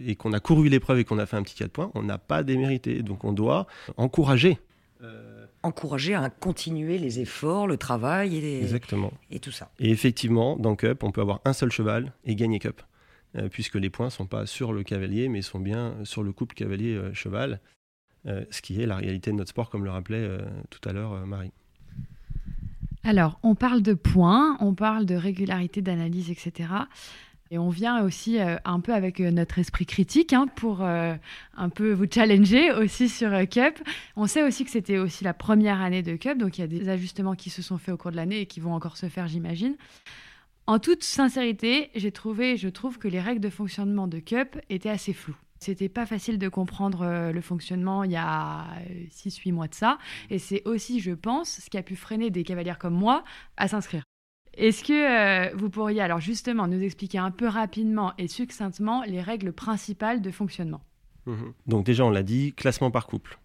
[0.05, 2.17] et qu'on a couru l'épreuve et qu'on a fait un petit 4 points, on n'a
[2.17, 3.01] pas démérité.
[3.01, 3.67] Donc on doit
[3.97, 4.59] encourager.
[5.01, 9.11] Euh, encourager à continuer les efforts, le travail et, Exactement.
[9.29, 9.71] et tout ça.
[9.79, 12.81] Et effectivement, dans Cup, on peut avoir un seul cheval et gagner Cup,
[13.35, 16.31] euh, puisque les points ne sont pas sur le cavalier, mais sont bien sur le
[16.31, 17.59] couple cavalier-cheval,
[18.25, 20.93] euh, ce qui est la réalité de notre sport, comme le rappelait euh, tout à
[20.93, 21.51] l'heure Marie.
[23.03, 26.69] Alors, on parle de points, on parle de régularité d'analyse, etc.
[27.51, 31.15] Et on vient aussi euh, un peu avec euh, notre esprit critique hein, pour euh,
[31.57, 33.79] un peu vous challenger aussi sur Cup.
[34.15, 36.67] On sait aussi que c'était aussi la première année de Cup, donc il y a
[36.67, 39.09] des ajustements qui se sont faits au cours de l'année et qui vont encore se
[39.09, 39.75] faire, j'imagine.
[40.67, 44.89] En toute sincérité, j'ai trouvé, je trouve que les règles de fonctionnement de Cup étaient
[44.89, 45.37] assez floues.
[45.59, 48.65] C'était pas facile de comprendre le fonctionnement il y a
[49.11, 49.97] 6-8 mois de ça.
[50.29, 53.25] Et c'est aussi, je pense, ce qui a pu freiner des cavalières comme moi
[53.57, 54.08] à s'inscrire.
[54.59, 59.21] Est-ce que euh, vous pourriez alors justement nous expliquer un peu rapidement et succinctement les
[59.21, 60.81] règles principales de fonctionnement?
[61.25, 61.53] Mhm.
[61.65, 63.39] Donc déjà, on l'a dit, classement par couple.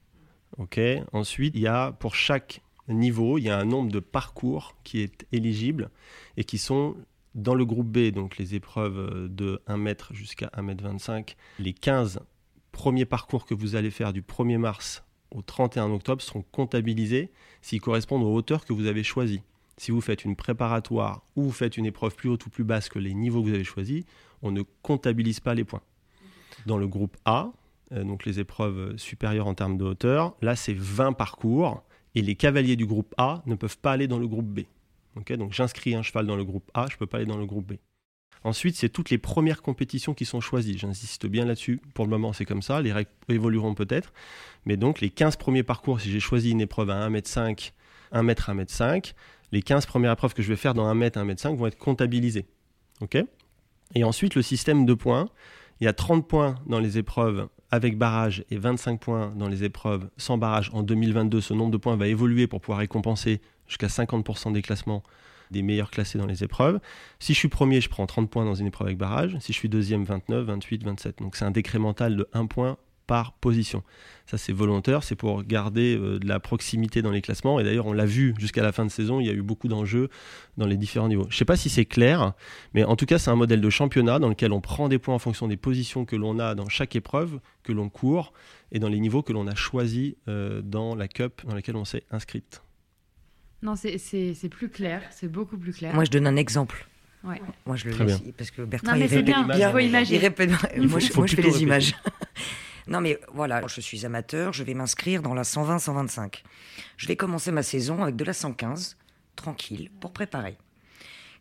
[0.59, 0.81] Ok.
[1.13, 5.03] Ensuite, il y a pour chaque niveau, il y a un nombre de parcours qui
[5.03, 5.91] est éligible
[6.37, 6.97] et qui sont
[7.37, 11.73] dans le groupe B, donc les épreuves de 1 mètre jusqu'à 1 mètre 25, les
[11.73, 12.21] 15
[12.73, 17.81] premiers parcours que vous allez faire du 1er mars au 31 octobre seront comptabilisés s'ils
[17.81, 19.43] correspondent aux hauteurs que vous avez choisies
[19.77, 22.89] si vous faites une préparatoire ou vous faites une épreuve plus haute ou plus basse
[22.89, 24.05] que les niveaux que vous avez choisis,
[24.43, 25.83] on ne comptabilise pas les points.
[26.67, 27.53] Dans le groupe A,
[27.93, 31.83] euh, donc les épreuves supérieures en termes de hauteur, là c'est 20 parcours
[32.15, 34.61] et les cavaliers du groupe A ne peuvent pas aller dans le groupe B.
[35.15, 37.47] donc j'inscris un cheval dans le groupe A, je ne peux pas aller dans le
[37.47, 37.77] groupe B.
[38.45, 40.77] Ensuite, c'est toutes les premières compétitions qui sont choisies.
[40.77, 41.81] J'insiste bien là-dessus.
[41.95, 42.83] Pour le moment, c'est comme ça.
[42.83, 44.13] Les règles évolueront peut-être.
[44.67, 47.73] Mais donc, les 15 premiers parcours, si j'ai choisi une épreuve à 1m5,
[48.13, 49.15] 1m, 1m5,
[49.55, 51.67] les 15 premières épreuves que je vais faire dans 1 mètre, 1 mètre 5 vont
[51.67, 52.47] être comptabilisées.
[53.95, 55.29] Et ensuite, le système de points.
[55.81, 59.63] Il y a 30 points dans les épreuves avec barrage et 25 points dans les
[59.63, 60.71] épreuves sans barrage.
[60.73, 65.03] En 2022, ce nombre de points va évoluer pour pouvoir récompenser jusqu'à 50% des classements
[65.51, 66.81] des meilleurs classés dans les épreuves.
[67.21, 69.37] Si je suis premier, je prends 30 points dans une épreuve avec barrage.
[69.41, 71.19] Si je suis deuxième, 29, 28, 27.
[71.19, 73.83] Donc c'est un décrémental de 1 point par position.
[74.27, 77.61] Ça, c'est volontaire, c'est pour garder euh, de la proximité dans les classements.
[77.61, 79.69] Et d'ailleurs, on l'a vu jusqu'à la fin de saison, il y a eu beaucoup
[79.69, 80.09] d'enjeux
[80.57, 81.27] dans les différents niveaux.
[81.29, 82.33] Je ne sais pas si c'est clair,
[82.73, 85.15] mais en tout cas, c'est un modèle de championnat dans lequel on prend des points
[85.15, 88.33] en fonction des positions que l'on a dans chaque épreuve, que l'on court,
[88.73, 91.85] et dans les niveaux que l'on a choisis euh, dans la cup dans laquelle on
[91.85, 92.63] s'est inscrite.
[93.63, 95.95] Non, c'est plus clair, c'est beaucoup plus clair.
[95.95, 96.87] Moi, je donne un exemple.
[97.25, 97.41] Ouais.
[97.65, 99.73] Moi, je le laisse, parce que Bertrand, non, mais il bien, bien.
[99.73, 100.29] Faut imaginer.
[100.29, 101.95] moi, je, moi, je fais les images.
[102.87, 106.43] Non, mais voilà, je suis amateur, je vais m'inscrire dans la 120-125.
[106.97, 108.97] Je vais commencer ma saison avec de la 115,
[109.37, 110.59] tranquille, pour préparer.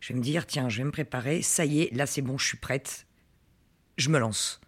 [0.00, 2.38] Je vais me dire, tiens, je vais me préparer, ça y est, là c'est bon,
[2.38, 3.06] je suis prête,
[3.96, 4.60] je me lance.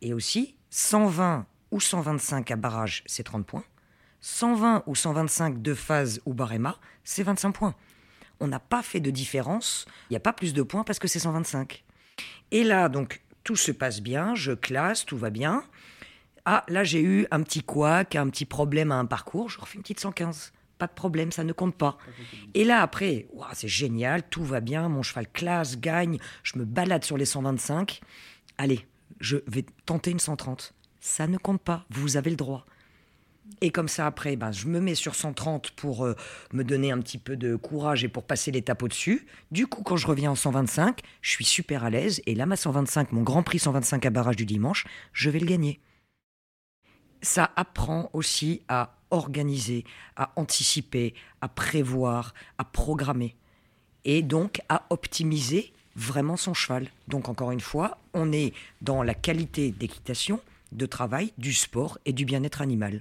[0.00, 3.64] Et aussi, 120 ou 125 à barrage, c'est 30 points.
[4.20, 7.74] 120 ou 125 de phase ou barema, c'est 25 points.
[8.40, 9.86] On n'a pas fait de différence.
[10.10, 11.84] Il n'y a pas plus de points parce que c'est 125.
[12.50, 15.64] Et là, donc, tout se passe bien, je classe, tout va bien.
[16.48, 19.74] Ah, là, j'ai eu un petit couac, un petit problème à un parcours, je refais
[19.74, 20.52] une petite 115.
[20.78, 21.98] Pas de problème, ça ne compte pas.
[22.54, 27.02] Et là, après, c'est génial, tout va bien, mon cheval classe, gagne, je me balade
[27.02, 28.00] sur les 125.
[28.58, 28.86] Allez,
[29.18, 30.72] je vais tenter une 130.
[31.00, 32.64] Ça ne compte pas, vous avez le droit.
[33.60, 36.14] Et comme ça, après, ben, je me mets sur 130 pour euh,
[36.52, 39.26] me donner un petit peu de courage et pour passer l'étape au-dessus.
[39.50, 42.22] Du coup, quand je reviens en 125, je suis super à l'aise.
[42.26, 45.46] Et là, ma 125, mon Grand Prix 125 à barrage du dimanche, je vais le
[45.46, 45.80] gagner.
[47.22, 49.84] Ça apprend aussi à organiser,
[50.16, 53.36] à anticiper, à prévoir, à programmer.
[54.04, 56.88] Et donc à optimiser vraiment son cheval.
[57.08, 58.52] Donc encore une fois, on est
[58.82, 60.40] dans la qualité d'équitation,
[60.72, 63.00] de travail, du sport et du bien-être animal.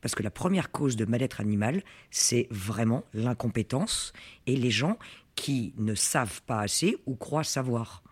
[0.00, 4.12] Parce que la première cause de mal-être animal, c'est vraiment l'incompétence
[4.46, 4.98] et les gens
[5.34, 8.02] qui ne savent pas assez ou croient savoir.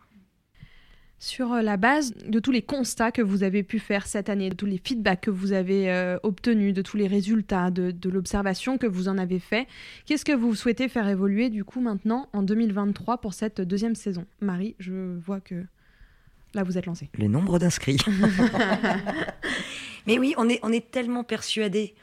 [1.21, 4.51] Sur euh, la base de tous les constats que vous avez pu faire cette année,
[4.51, 8.11] de tous les feedbacks que vous avez euh, obtenus, de tous les résultats, de, de
[8.11, 9.67] l'observation que vous en avez fait,
[10.07, 14.27] qu'est-ce que vous souhaitez faire évoluer du coup maintenant en 2023 pour cette deuxième saison?
[14.41, 15.65] Marie, je vois que
[16.55, 17.11] là vous êtes lancée.
[17.19, 17.99] Le nombre d'inscrits.
[20.07, 21.95] Mais oui, on est, on est tellement persuadés.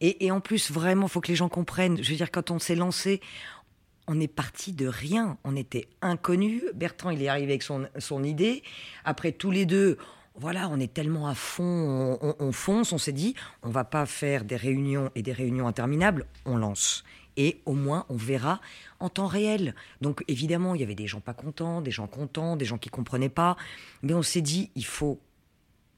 [0.00, 2.02] Et, en plus, vraiment, il faut que les gens comprennent.
[2.02, 3.22] Je veux dire, quand on s'est lancé,
[4.06, 5.38] on est parti de rien.
[5.44, 6.62] On était inconnus.
[6.74, 8.62] Bertrand, il est arrivé avec son, son idée.
[9.04, 9.98] Après, tous les deux,
[10.36, 14.44] voilà, on est tellement à fond, on, fonce, on s'est dit, on va pas faire
[14.44, 17.04] des réunions et des réunions interminables, on lance.
[17.36, 18.60] Et au moins, on verra
[19.00, 19.74] en temps réel.
[20.00, 22.90] Donc, évidemment, il y avait des gens pas contents, des gens contents, des gens qui
[22.90, 23.56] comprenaient pas.
[24.02, 25.20] Mais on s'est dit, il faut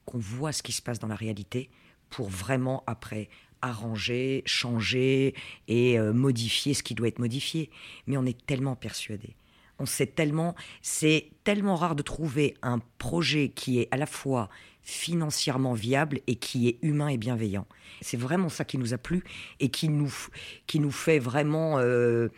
[0.05, 1.69] qu'on voit ce qui se passe dans la réalité
[2.09, 3.29] pour vraiment après
[3.61, 5.33] arranger, changer
[5.67, 7.69] et euh, modifier ce qui doit être modifié.
[8.05, 9.35] Mais on est tellement persuadé.
[9.79, 14.49] On sait tellement, c'est tellement rare de trouver un projet qui est à la fois
[14.81, 17.67] financièrement viable et qui est humain et bienveillant.
[18.01, 19.23] C'est vraiment ça qui nous a plu
[19.59, 20.13] et qui nous,
[20.65, 22.29] qui nous fait vraiment euh,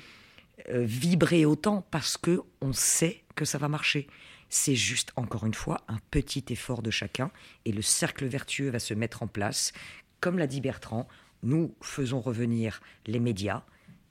[0.70, 4.08] euh, vibrer autant parce que on sait que ça va marcher.
[4.50, 7.30] C'est juste, encore une fois, un petit effort de chacun
[7.66, 9.72] et le cercle vertueux va se mettre en place.
[10.20, 11.08] Comme l'a dit Bertrand,
[11.44, 13.64] nous faisons revenir les médias,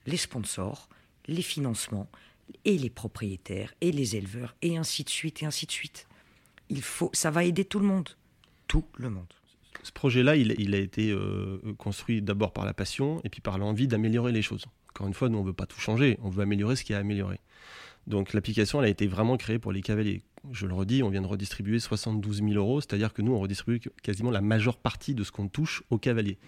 [0.06, 0.88] les sponsors,
[1.26, 2.08] les financements
[2.64, 6.06] et les propriétaires et les éleveurs et ainsi de suite et ainsi de suite.
[6.70, 8.08] Il faut, ça va aider tout le monde,
[8.66, 9.32] tout le monde.
[9.82, 13.86] Ce projet-là, il, a été euh, construit d'abord par la passion et puis par l'envie
[13.86, 14.66] d'améliorer les choses.
[14.90, 16.98] Encore une fois, nous on veut pas tout changer, on veut améliorer ce qui a
[16.98, 17.38] amélioré.
[18.08, 20.22] Donc l'application, elle a été vraiment créée pour les cavaliers.
[20.50, 23.80] Je le redis, on vient de redistribuer 72 000 euros, c'est-à-dire que nous, on redistribue
[24.02, 26.38] quasiment la majeure partie de ce qu'on touche aux cavaliers.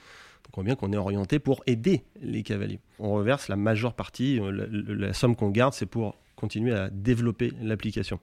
[0.44, 2.80] Donc on voit bien qu'on est orienté pour aider les cavaliers.
[2.98, 7.52] On reverse la majeure partie, euh, la, somme qu'on garde, c'est pour continuer à développer
[7.60, 8.20] l'application.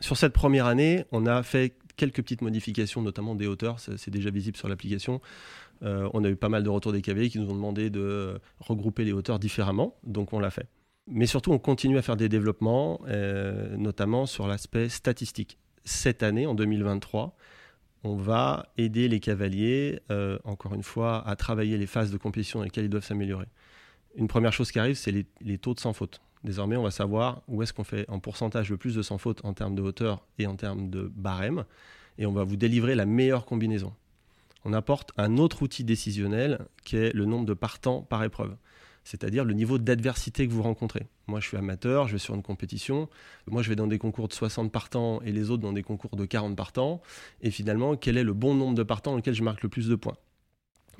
[0.00, 4.28] Sur cette première année, on a fait quelques petites modifications, notamment des hauteurs, c'est déjà
[4.28, 5.22] visible sur l'application.
[5.82, 8.38] Euh, on a eu pas mal de retours des cavaliers qui nous ont demandé de
[8.60, 10.68] regrouper les hauteurs différemment, donc on l'a fait.
[11.08, 15.58] Mais surtout, on continue à faire des développements, euh, notamment sur l'aspect statistique.
[15.84, 17.36] Cette année, en 2023,
[18.02, 22.58] on va aider les cavaliers, euh, encore une fois, à travailler les phases de compétition
[22.58, 23.46] dans lesquelles ils doivent s'améliorer.
[24.16, 26.20] Une première chose qui arrive, c'est les, taux de sans faute.
[26.42, 29.44] Désormais, on va savoir où est-ce qu'on fait en pourcentage le plus de sans faute
[29.44, 31.64] en termes de hauteur et en termes de barème,
[32.18, 33.92] et on va vous délivrer la meilleure combinaison.
[34.64, 38.56] On apporte un autre outil décisionnel qui est le nombre de partants par épreuve
[39.06, 41.06] c'est-à-dire le niveau d'adversité que vous rencontrez.
[41.28, 43.08] Moi, je suis amateur, je vais sur une compétition.
[43.46, 46.16] Moi, je vais dans des concours de 60 partants et les autres dans des concours
[46.16, 47.00] de 40 partants.
[47.40, 49.88] Et finalement, quel est le bon nombre de partants dans lequel je marque le plus
[49.88, 50.16] de points?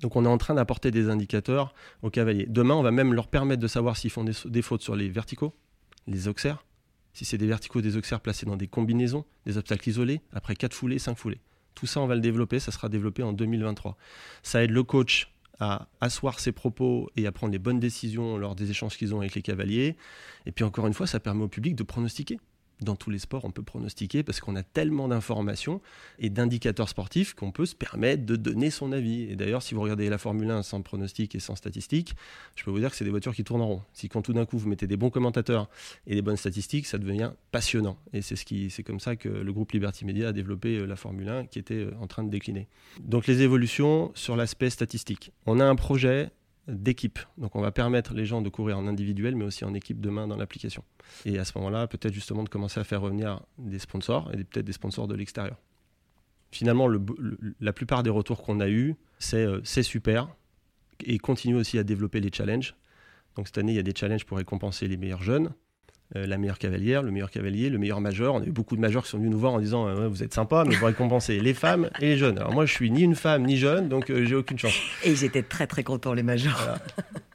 [0.02, 2.46] Donc on est en train d'apporter des indicateurs aux cavaliers.
[2.48, 5.52] Demain, on va même leur permettre de savoir s'ils font des, fautes sur les verticaux,
[6.06, 6.64] les auxerres,
[7.12, 10.72] si c'est des verticaux, des auxerres placés dans des combinaisons, des obstacles isolés, après 4
[10.72, 11.40] foulées, 5 foulées.
[11.74, 13.96] Tout ça, on va le développer, ça sera développé en 2023.
[14.44, 18.54] Ça aide le coach à asseoir ses propos et à prendre les bonnes décisions lors
[18.54, 19.96] des échanges qu'ils ont avec les cavaliers.
[20.44, 22.38] Et puis encore une fois, ça permet au public de pronostiquer
[22.80, 25.80] dans tous les sports, on peut pronostiquer parce qu'on a tellement d'informations
[26.18, 29.22] et d'indicateurs sportifs qu'on peut se permettre de donner son avis.
[29.22, 32.14] Et d'ailleurs, si vous regardez la Formule 1 sans pronostic et sans statistiques,
[32.54, 33.82] je peux vous dire que c'est des voitures qui tournent en rond.
[33.92, 35.68] Si quand tout d'un coup vous mettez des bons commentateurs
[36.06, 37.98] et des bonnes statistiques, ça devient passionnant.
[38.12, 41.28] Et c'est c'est comme ça que le groupe Liberty Media a développé euh, la Formule
[41.28, 42.68] 1 qui était euh, en train de décliner.
[43.00, 45.32] Donc les évolutions sur l'aspect statistique.
[45.46, 46.30] On a un projet
[46.68, 47.18] d'équipe.
[47.38, 50.26] Donc on va permettre les gens de courir en individuel, mais aussi en équipe demain
[50.26, 50.82] dans l'application.
[51.24, 54.66] Et à ce moment-là, peut-être justement de commencer à faire revenir des sponsors et peut-être
[54.66, 55.56] des sponsors de l'extérieur.
[56.50, 56.88] Finalement,
[57.60, 60.28] la plupart des retours qu'on a eus, c'est euh, c'est super
[61.04, 62.74] et continue aussi à développer les challenges.
[63.36, 65.52] Donc cette année, il y a des challenges pour récompenser les meilleurs jeunes,
[66.14, 68.34] euh, la meilleure cavalière, le meilleur cavalier, le meilleur major.
[68.36, 70.08] On a eu beaucoup de majors qui sont venus nous voir en disant euh, ouais,
[70.08, 72.38] Vous êtes sympa, mais vous récompensez les femmes et les jeunes.
[72.38, 74.78] Alors moi, je suis ni une femme ni jeune, donc euh, j'ai aucune chance.
[75.04, 76.56] Et ils étaient très très contents, les majors.
[76.62, 76.78] Voilà.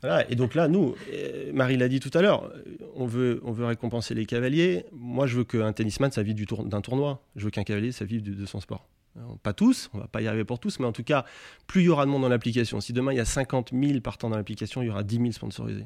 [0.01, 0.31] Voilà.
[0.31, 2.49] Et donc là, nous, euh, Marie l'a dit tout à l'heure,
[2.95, 4.85] on veut, on veut récompenser les cavaliers.
[4.93, 7.21] Moi, je veux qu'un tennisman, ça vive du tour- d'un tournoi.
[7.35, 8.87] Je veux qu'un cavalier, ça vive de, de son sport.
[9.17, 11.25] Alors, Pas tous, on va pas y arriver pour tous, mais en tout cas,
[11.67, 12.79] plus il y aura de monde dans l'application.
[12.79, 15.31] Si demain il y a 50 000 partants dans l'application, il y aura 10 000
[15.33, 15.85] sponsorisés.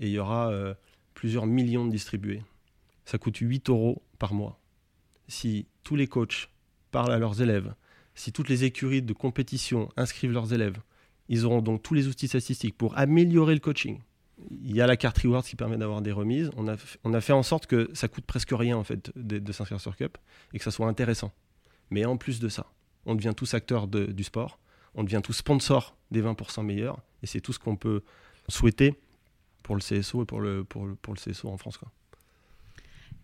[0.00, 0.50] Et il y aura
[1.16, 2.42] plusieurs millions de distribués.
[3.04, 4.60] Ça coûte 8 euros par mois.
[5.26, 6.50] Si tous les coachs
[6.92, 7.74] parlent à leurs élèves,
[8.14, 10.78] si toutes les écuries de compétition inscrivent leurs élèves,
[11.28, 13.98] ils auront donc tous les outils statistiques pour améliorer le coaching.
[14.50, 16.50] Il y a la carte Rewards qui permet d'avoir des remises.
[16.56, 19.96] On a, fait en sorte que ça coûte presque rien en fait de, s'inscrire sur
[19.96, 20.18] Cup
[20.52, 21.32] et que ça soit intéressant.
[21.90, 22.66] Mais en plus de ça,
[23.06, 24.58] on devient tous acteurs du sport,
[24.94, 28.02] on devient tous sponsors des 20% meilleurs et c'est tout ce qu'on peut
[28.48, 29.00] souhaiter
[29.66, 31.76] pour le CSO et pour le, pour le, pour le CSO en France.
[31.76, 31.90] Quoi.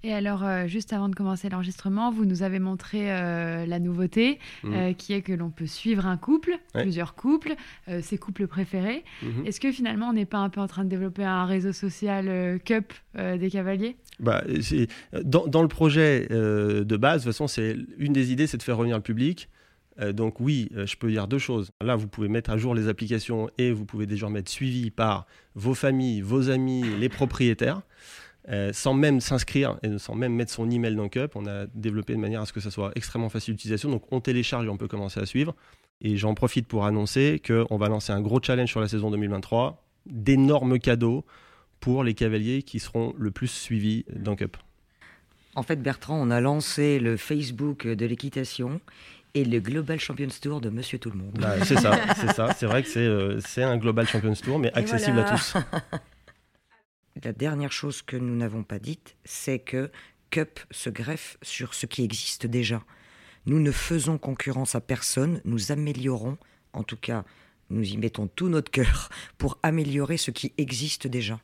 [0.02, 4.40] Et alors, euh, juste avant de commencer l'enregistrement, vous nous avez montré euh, la nouveauté,
[4.64, 4.74] Mhm.
[4.74, 6.82] euh, qui est que l'on peut suivre un couple, Ouais.
[6.82, 7.54] plusieurs couples,
[8.00, 9.04] ses couples préférés.
[9.22, 9.46] Mhm.
[9.46, 12.58] Est-ce que finalement, on n'est pas un peu en train de développer un réseau social
[12.64, 13.96] Cup des cavaliers?
[14.18, 14.42] Bah,
[15.22, 17.62] dans, dans le projet de base, de toute façon,
[17.98, 19.48] une des idées, c'est de faire revenir le public.
[20.00, 21.70] Euh, donc oui, euh, je peux dire deux choses.
[21.80, 25.26] Là, vous pouvez mettre à jour les applications et vous pouvez déjà mettre suivi par
[25.54, 27.82] vos familles, vos amis, les propriétaires,
[28.48, 31.32] euh, sans même s'inscrire et sans même mettre son email dans Cup.
[31.34, 33.90] On a développé de manière à ce que ça soit extrêmement facile d'utilisation.
[33.90, 35.54] Donc on télécharge et on peut commencer à suivre.
[36.00, 39.84] Et j'en profite pour annoncer qu'on va lancer un gros challenge sur la saison 2023,
[40.06, 41.24] d'énormes cadeaux
[41.78, 44.56] pour les cavaliers qui seront le plus suivis dans Cup.
[45.54, 48.80] En fait, Bertrand, on a lancé le Facebook de l'équitation
[49.34, 51.38] et le Global Champions Tour de Monsieur Tout le Monde.
[51.38, 52.52] Bah, c'est ça, c'est ça.
[52.54, 55.34] C'est vrai que c'est euh, c'est un Global Champions Tour, mais accessible voilà.
[55.34, 55.54] à tous.
[57.24, 59.90] La dernière chose que nous n'avons pas dite, c'est que
[60.30, 62.82] Cup se greffe sur ce qui existe déjà.
[63.46, 66.38] Nous ne faisons concurrence à personne, nous améliorons,
[66.72, 67.24] en tout cas,
[67.70, 71.40] nous y mettons tout notre cœur pour améliorer ce qui existe déjà.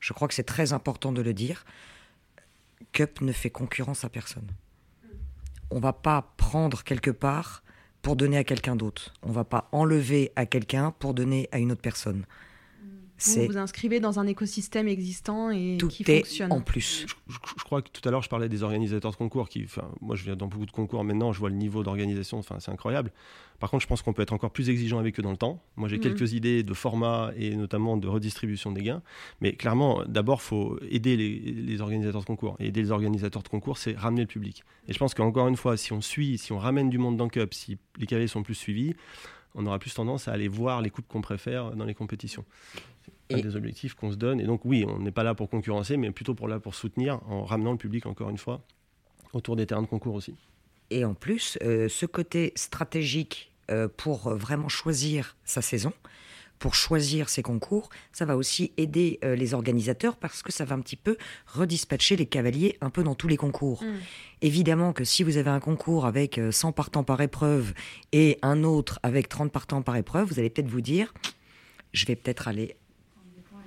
[0.00, 1.64] Je crois que c'est très important de le dire.
[2.92, 4.46] Cup ne fait concurrence à personne.
[5.70, 7.62] On va pas prendre quelque part
[8.02, 9.12] pour donner à quelqu'un d'autre.
[9.22, 12.24] On va pas enlever à quelqu'un pour donner à une autre personne.
[13.26, 16.52] Vous vous inscrivez dans un écosystème existant et Tout qui est fonctionne.
[16.52, 17.04] en plus.
[17.26, 19.48] Je, je crois que tout à l'heure, je parlais des organisateurs de concours.
[19.48, 19.66] Qui,
[20.00, 22.70] moi, je viens dans beaucoup de concours maintenant, je vois le niveau d'organisation, enfin, c'est
[22.70, 23.10] incroyable.
[23.58, 25.60] Par contre, je pense qu'on peut être encore plus exigeant avec eux dans le temps.
[25.76, 26.02] Moi, j'ai Mhm.
[26.02, 29.02] quelques idées de format et notamment de redistribution des gains.
[29.40, 32.56] Mais clairement, d'abord, il faut aider les, les organisateurs de concours.
[32.60, 34.62] Et aider les organisateurs de concours, c'est ramener le public.
[34.86, 37.28] Et je pense qu'encore une fois, si on suit, si on ramène du monde dans
[37.28, 38.94] Cup, si les cavaliers sont plus suivis,
[39.56, 42.44] on aura plus tendance à aller voir les coupes qu'on préfère dans les compétitions.
[43.30, 44.40] Un des objectifs qu'on se donne.
[44.40, 47.20] Et donc, oui, on n'est pas là pour concurrencer, mais plutôt pour là pour soutenir
[47.28, 48.62] en ramenant le public, encore une fois,
[49.32, 50.34] autour des terrains de concours aussi.
[50.90, 55.92] Et en plus, euh, ce côté stratégique euh, pour vraiment choisir sa saison,
[56.58, 60.74] pour choisir ses concours, ça va aussi aider euh, les organisateurs parce que ça va
[60.74, 63.82] un petit peu redispatcher les cavaliers un peu dans tous les concours.
[63.82, 63.96] Mm.
[64.42, 67.72] Évidemment que si vous avez un concours avec euh, 100 partants par épreuve
[68.12, 71.14] et un autre avec 30 partants par épreuve, vous allez peut-être vous dire,
[71.92, 72.76] je vais peut-être aller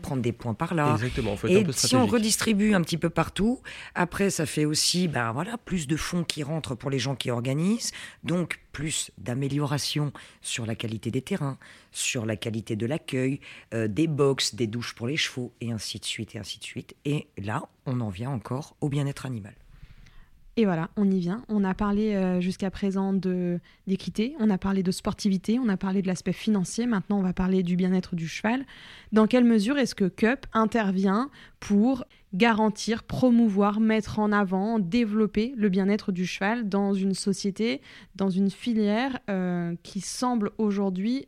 [0.01, 0.91] prendre des points par là.
[0.93, 3.61] Exactement, faut être Et un peu si on redistribue un petit peu partout,
[3.95, 7.31] après ça fait aussi ben voilà, plus de fonds qui rentrent pour les gens qui
[7.31, 7.91] organisent,
[8.23, 10.11] donc plus d'amélioration
[10.41, 11.57] sur la qualité des terrains,
[11.91, 13.39] sur la qualité de l'accueil,
[13.73, 16.63] euh, des box, des douches pour les chevaux, et ainsi de suite, et ainsi de
[16.63, 16.95] suite.
[17.05, 19.53] Et là, on en vient encore au bien-être animal.
[20.61, 21.43] Et voilà, on y vient.
[21.49, 26.03] On a parlé euh, jusqu'à présent d'équité, on a parlé de sportivité, on a parlé
[26.03, 26.85] de l'aspect financier.
[26.85, 28.63] Maintenant, on va parler du bien-être du cheval.
[29.11, 35.69] Dans quelle mesure est-ce que Cup intervient pour garantir, promouvoir, mettre en avant, développer le
[35.69, 37.81] bien-être du cheval dans une société,
[38.15, 41.27] dans une filière euh, qui semble aujourd'hui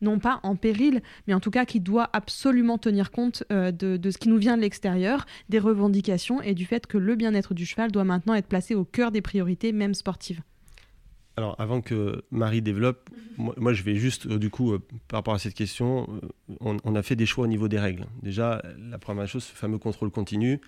[0.00, 4.10] non pas en péril, mais en tout cas qui doit absolument tenir compte euh, de,
[4.10, 7.66] ce qui nous vient de l'extérieur, des revendications et du fait que le bien-être du
[7.66, 10.42] cheval doit maintenant être placé au cœur des priorités, même sportives.
[11.36, 13.08] Alors, avant que Marie développe,
[13.38, 16.20] moi, je vais juste, euh, du coup, euh, par rapport à cette question,
[16.60, 18.06] on, a fait des choix au niveau des règles.
[18.22, 20.60] Déjà, la première chose, ce fameux contrôle continu,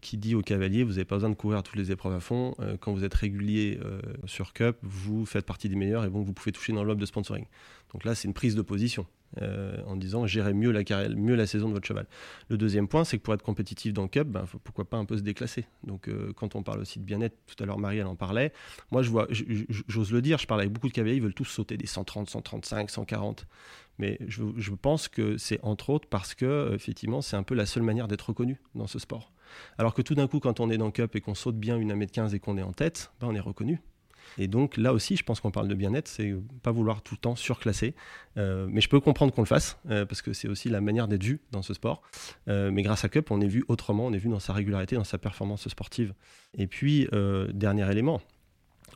[0.00, 2.56] qui dit aux cavaliers, vous n'avez pas besoin de courir toutes les épreuves à fond.
[2.80, 3.78] Quand vous êtes régulier
[4.24, 7.06] sur Cup, vous faites partie des meilleurs et donc vous pouvez toucher une enveloppe de
[7.06, 7.44] sponsoring.
[7.96, 9.06] Donc là, c'est une prise de position.
[9.40, 12.06] euh, en disant gérer mieux la, saison de votre cheval.
[12.50, 14.98] Le deuxième point, c'est que pour être compétitif dans le Cup, ben, faut, pourquoi pas
[14.98, 15.64] un peu se déclasser.
[15.82, 18.52] Donc euh, quand on parle aussi de bien-être, tout à l'heure Marie elle en parlait,
[18.90, 21.46] moi je vois, j'ose le dire, je parle avec beaucoup de cavaliers, ils veulent tous
[21.46, 23.46] sauter des 130, 135, 140.
[23.98, 27.82] Mais je, pense que c'est entre autres parce que effectivement c'est un peu la seule
[27.82, 29.32] manière d'être reconnu dans ce sport.
[29.78, 31.78] Alors que tout d'un coup, quand on est dans le Cup et qu'on saute bien
[31.78, 33.80] une 1m15 et qu'on est en tête, ben, on est reconnu.
[34.38, 37.20] Et donc là aussi, je pense qu'on parle de bien-être, c'est pas vouloir tout le
[37.20, 37.94] temps surclasser.
[38.36, 41.08] Euh, mais je peux comprendre qu'on le fasse, euh, parce que c'est aussi la manière
[41.08, 42.02] d'être vu dans ce sport.
[42.48, 44.96] Euh, mais grâce à Cup, on est vu autrement, on est vu dans sa régularité,
[44.96, 46.14] dans sa performance sportive.
[46.56, 47.08] Et puis,
[47.52, 48.20] dernier élément,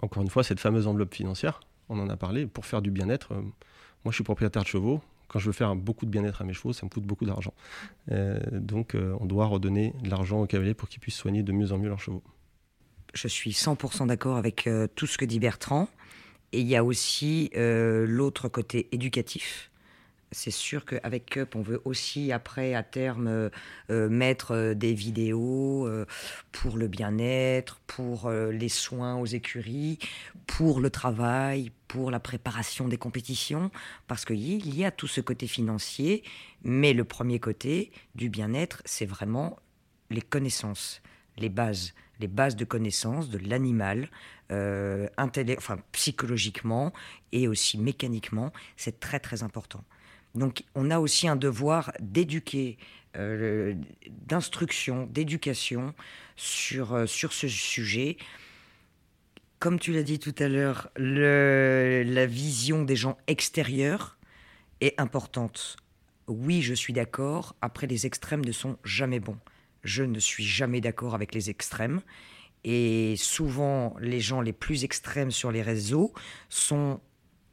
[0.03, 3.35] encore une fois, cette fameuse enveloppe financière, on en a parlé, pour faire du bien-être.
[3.35, 5.01] moi, je suis propriétaire de chevaux.
[5.29, 7.55] Quand je veux faire beaucoup de bien-être à mes chevaux, ça me coûte beaucoup d'argent.
[8.53, 11.79] donc, on doit redonner de l'argent aux cavaliers pour qu'ils puissent soigner de mieux en
[11.79, 12.23] mieux leurs chevaux
[13.15, 15.89] je suis 100% d'accord avec euh, tout ce que dit Bertrand.
[16.53, 19.71] Et il y a aussi euh, l'autre côté éducatif.
[20.33, 23.51] C'est sûr qu'avec Cup, on veut aussi, après, à terme,
[23.91, 25.89] euh, mettre des vidéos
[26.53, 29.99] pour le bien-être, pour les soins aux écuries,
[30.47, 33.73] pour le travail, pour la préparation des compétitions,
[34.07, 36.23] parce qu'il y a tout ce côté financier,
[36.63, 39.59] mais le premier côté du bien-être, c'est vraiment
[40.11, 41.03] les connaissances,
[41.39, 44.09] les bases les bases de connaissances de l'animal,
[44.53, 45.09] euh,
[45.57, 46.93] enfin, psychologiquement
[47.33, 49.83] et aussi mécaniquement, c'est très très important.
[50.35, 52.79] Donc on a aussi un devoir d'éduquer,
[53.17, 53.75] euh,
[54.09, 55.95] d'instruction, d'éducation
[56.37, 58.17] sur, euh, sur ce sujet.
[59.59, 64.17] Comme tu l'as dit tout à l'heure, la vision des gens extérieurs
[64.81, 65.77] est importante.
[66.29, 67.57] Oui, je suis d'accord.
[67.61, 69.37] Après, les extrêmes ne sont jamais bons
[69.83, 72.01] je ne suis jamais d'accord avec les extrêmes.
[72.65, 76.13] Et souvent, les gens les plus extrêmes sur les réseaux
[76.49, 77.01] sont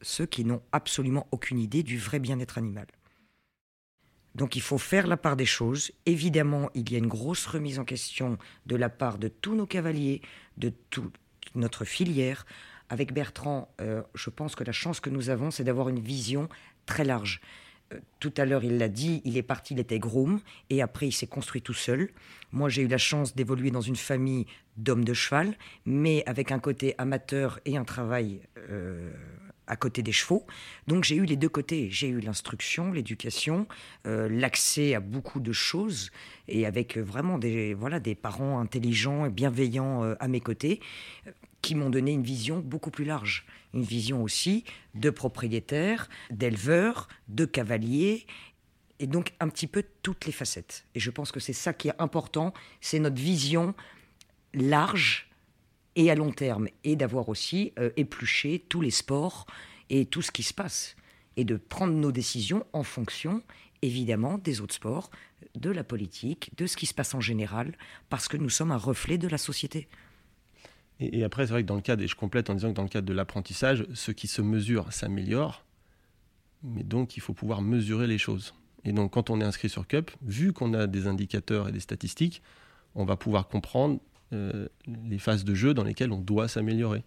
[0.02, 2.88] ceux qui n'ont absolument aucune idée du vrai bien-être animal.
[4.36, 5.92] Donc il faut faire la part des choses.
[6.06, 9.66] Évidemment, il y a une grosse remise en question de la part de tous nos
[9.66, 10.22] cavaliers,
[10.58, 11.16] de toute
[11.56, 12.46] notre filière.
[12.90, 16.50] Avec Bertrand, euh, je pense que la chance que nous avons, c'est d'avoir une vision
[16.86, 17.42] très large.
[17.94, 21.08] Euh, tout à l'heure, il l'a dit, il est parti, il était groom, et après,
[21.08, 22.10] il s'est construit tout seul.
[22.52, 24.46] Moi, j'ai eu la chance d'évoluer dans une famille
[24.78, 29.12] d'hommes de cheval, mais avec un côté amateur et un travail euh,
[29.68, 30.46] à côté des chevaux.
[30.88, 31.90] Donc, j'ai eu les deux côtés.
[31.90, 33.68] J'ai eu l'instruction, l'éducation,
[34.06, 36.12] euh, l'accès à beaucoup de choses,
[36.48, 40.80] et avec vraiment des, voilà, des parents intelligents et bienveillants à mes côtés
[41.62, 43.46] qui m'ont donné une vision beaucoup plus large.
[43.78, 44.64] Une vision aussi
[44.96, 48.26] de propriétaires, d'éleveurs, de cavaliers,
[48.98, 50.88] et donc un petit peu toutes les facettes.
[50.96, 53.76] Et je pense que c'est ça qui est important, c'est notre vision
[54.56, 55.30] large
[55.96, 59.46] et à long terme, et d'avoir aussi euh, épluché tous les sports
[59.92, 60.96] et tout ce qui se passe,
[61.36, 63.44] et de prendre nos décisions en fonction,
[63.84, 65.12] évidemment, des autres sports,
[65.54, 67.78] de la politique, de ce qui se passe en général,
[68.10, 69.88] parce que nous sommes un reflet de la société.
[71.00, 72.84] Et, après, c'est vrai que dans le cadre, et je complète en disant que dans
[72.84, 75.64] le cadre de l'apprentissage, ce qui se mesure s'améliore,
[76.64, 78.56] mais donc il faut pouvoir mesurer les choses.
[78.84, 81.80] Et donc quand on est inscrit sur CUP, vu qu'on a des indicateurs et des
[81.80, 82.42] statistiques,
[82.96, 84.00] on va pouvoir comprendre
[84.34, 84.68] euh,
[85.08, 87.04] les phases de jeu dans lesquelles on doit s'améliorer.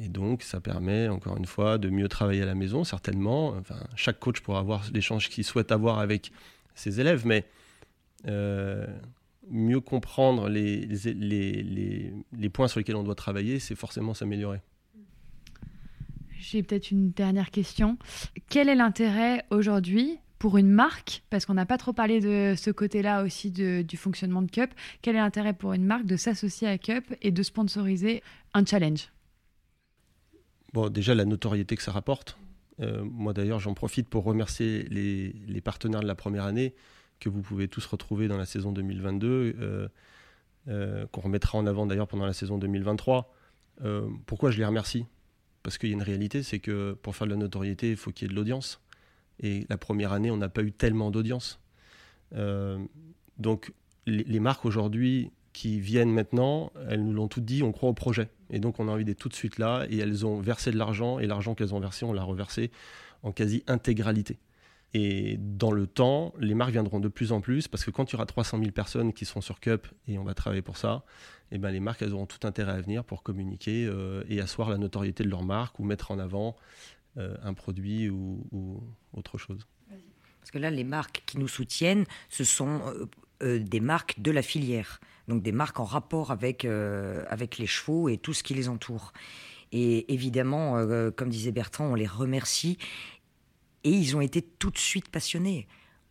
[0.00, 3.48] Et donc, ça permet, encore une fois, de mieux travailler à la maison, certainement.
[3.48, 6.32] Enfin, chaque coach pourra avoir l'échange qu'il souhaite avoir avec
[6.74, 7.44] ses élèves, mais
[8.26, 8.86] euh,
[9.52, 14.60] mieux comprendre les, les, les, points sur lesquels on doit travailler, c'est forcément s'améliorer.
[16.38, 17.98] J'ai peut-être une dernière question.
[18.48, 22.72] Quel est l'intérêt aujourd'hui pour une marque, parce qu'on n'a pas trop parlé de ce
[22.72, 26.78] côté-là aussi du fonctionnement de Cup, quel est l'intérêt pour une marque de s'associer à
[26.78, 29.12] Cup et de sponsoriser un challenge?
[30.72, 32.38] Bon, déjà la notoriété que ça rapporte.
[32.80, 36.74] Euh, moi d'ailleurs, j'en profite pour remercier les, les, partenaires de la première année
[37.22, 39.88] que vous pouvez tous retrouver dans la saison 2022, euh,
[40.68, 43.32] euh, qu'on remettra en avant d'ailleurs pendant la saison 2023.
[43.84, 45.06] Euh, pourquoi je les remercie?
[45.62, 48.10] Parce qu'il y a une réalité, c'est que pour faire de la notoriété, il faut
[48.10, 48.80] qu'il y ait de l'audience.
[49.38, 51.60] Et la première année, on n'a pas eu tellement d'audience.
[53.38, 53.72] donc
[54.06, 58.30] les, marques aujourd'hui qui viennent maintenant, elles nous l'ont toutes dit, on croit au projet.
[58.50, 60.76] Et donc on a envie d'être tout de suite là, et elles ont versé de
[60.76, 62.72] l'argent, et l'argent qu'elles ont versé, on l'a reversé
[63.22, 64.40] en quasi intégralité.
[64.94, 68.12] Et dans le temps, les marques viendront de plus en plus parce que quand il
[68.12, 71.04] y aura 300 000 personnes qui seront sur Cup et on va travailler pour ça,
[71.50, 74.40] et eh ben les marques elles auront tout intérêt à venir pour communiquer euh, et
[74.40, 76.56] asseoir la notoriété de leur marque ou mettre en avant
[77.18, 78.82] euh, un produit ou,
[79.14, 79.66] autre chose.
[80.40, 82.80] Parce que là, les marques qui nous soutiennent, ce sont
[83.42, 88.08] euh, des marques de la filière, donc des marques en rapport avec, avec les chevaux
[88.08, 89.12] et tout ce qui les entoure.
[89.72, 90.84] Et évidemment,
[91.16, 92.76] comme disait Bertrand, on les remercie
[93.84, 95.66] Et ils ont été tout de suite passionnés.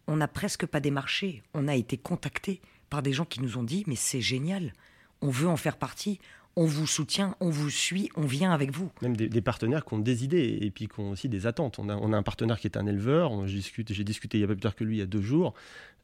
[0.07, 1.43] On n'a presque pas démarché.
[1.53, 4.73] On a été contactés par des gens qui nous ont dit Mais c'est génial,
[5.21, 6.19] on veut en faire partie,
[6.55, 8.91] on vous soutient, on vous suit, on vient avec vous.
[9.01, 11.79] Même des, partenaires qui ont des idées et puis qui ont aussi des attentes.
[11.79, 14.43] On a, on a un partenaire qui est un éleveur, j'ai discuté, discuté il y
[14.43, 15.53] a pas plus tard que lui, il y a deux jours.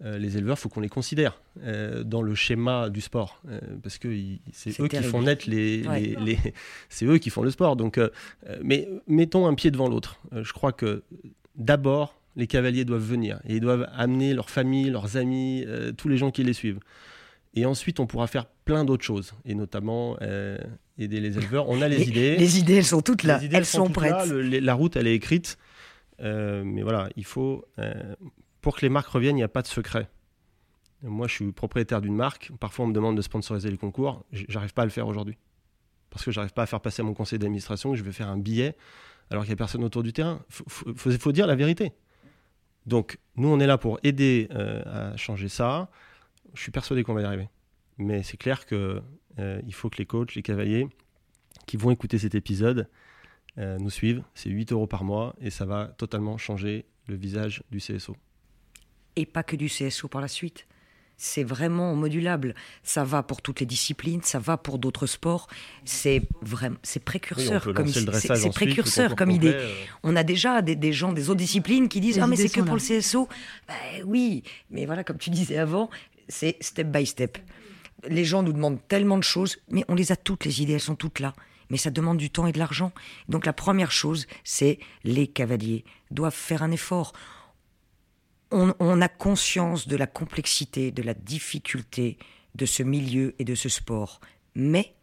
[0.05, 3.59] Euh, les éleveurs, il faut qu'on les considère euh, dans le schéma du sport, euh,
[3.82, 4.15] parce que
[4.53, 5.82] c'est eux qui font naître les,
[6.20, 6.38] les,
[6.89, 7.76] c'est eux qui font le sport.
[7.76, 7.99] Donc,
[8.63, 10.20] mais mettons un pied devant l'autre.
[10.32, 11.03] je crois que
[11.58, 15.66] d'abord, les cavaliers doivent venir et ils doivent amener leur famille, leurs amis,
[15.97, 16.80] tous les gens qui les suivent.
[17.58, 20.60] Et ensuite, on pourra faire plein d'autres choses, et notamment euh,
[20.99, 21.68] aider les éleveurs.
[21.70, 22.38] On a les, idées.
[22.38, 23.39] Les idées, elles sont toutes là.
[23.51, 24.30] elles sont, prêtes.
[24.30, 25.58] la route, elle est écrite.
[26.22, 27.66] Euh, mais voilà, il faut.
[27.80, 28.16] Euh,
[28.62, 30.08] pour que les marques reviennent, il n'y a pas de secret.
[31.01, 32.51] Moi, je suis propriétaire d'une marque.
[32.60, 34.24] Parfois, on me demande de sponsoriser les concours.
[34.32, 35.38] J'arrive pas à le faire aujourd'hui.
[36.12, 38.30] Parce que j'arrive pas à faire passer à mon conseil d'administration que je vais faire
[38.30, 38.76] un billet
[39.30, 40.41] alors qu'il n'y a personne autour du terrain.
[40.86, 41.93] Il faut, dire la vérité.
[42.86, 45.89] Donc, nous, on est là pour aider à changer ça
[46.57, 47.49] je suis persuadé qu'on va y arriver.
[47.97, 49.01] Mais c'est clair qu'il
[49.39, 50.88] euh, faut que les coachs, les cavaliers
[51.65, 52.89] qui vont écouter cet épisode
[53.57, 54.23] euh, nous suivent.
[54.34, 58.15] C'est 8 euros par mois et ça va totalement changer le visage du CSO.
[59.15, 60.67] Et pas que du CSO par la suite
[61.18, 62.53] c'est vraiment modulable.
[62.84, 65.47] Ça va pour toutes les disciplines, ça va pour d'autres sports.
[65.84, 69.53] C'est vraiment, c'est précurseur comme c'est précurseur comme idée.
[69.53, 69.74] Euh.
[70.03, 72.76] On a déjà des, gens des autres disciplines qui disent ah mais c'est que pour
[72.76, 73.28] le CSO.
[73.68, 75.89] Ben oui, mais voilà comme tu disais avant,
[76.30, 77.39] c'est step by step.
[78.07, 80.80] Les gens nous demandent tellement de choses, mais on les a toutes, les idées, elles
[80.80, 81.34] sont toutes là.
[81.70, 82.91] Mais ça demande du temps et de l'argent.
[83.28, 87.13] Donc la première chose, c'est les cavaliers doivent faire un effort.
[88.52, 92.18] On, a conscience de la complexité, de la difficulté
[92.56, 94.22] de ce milieu et de ce sport.
[94.56, 94.95] Mais,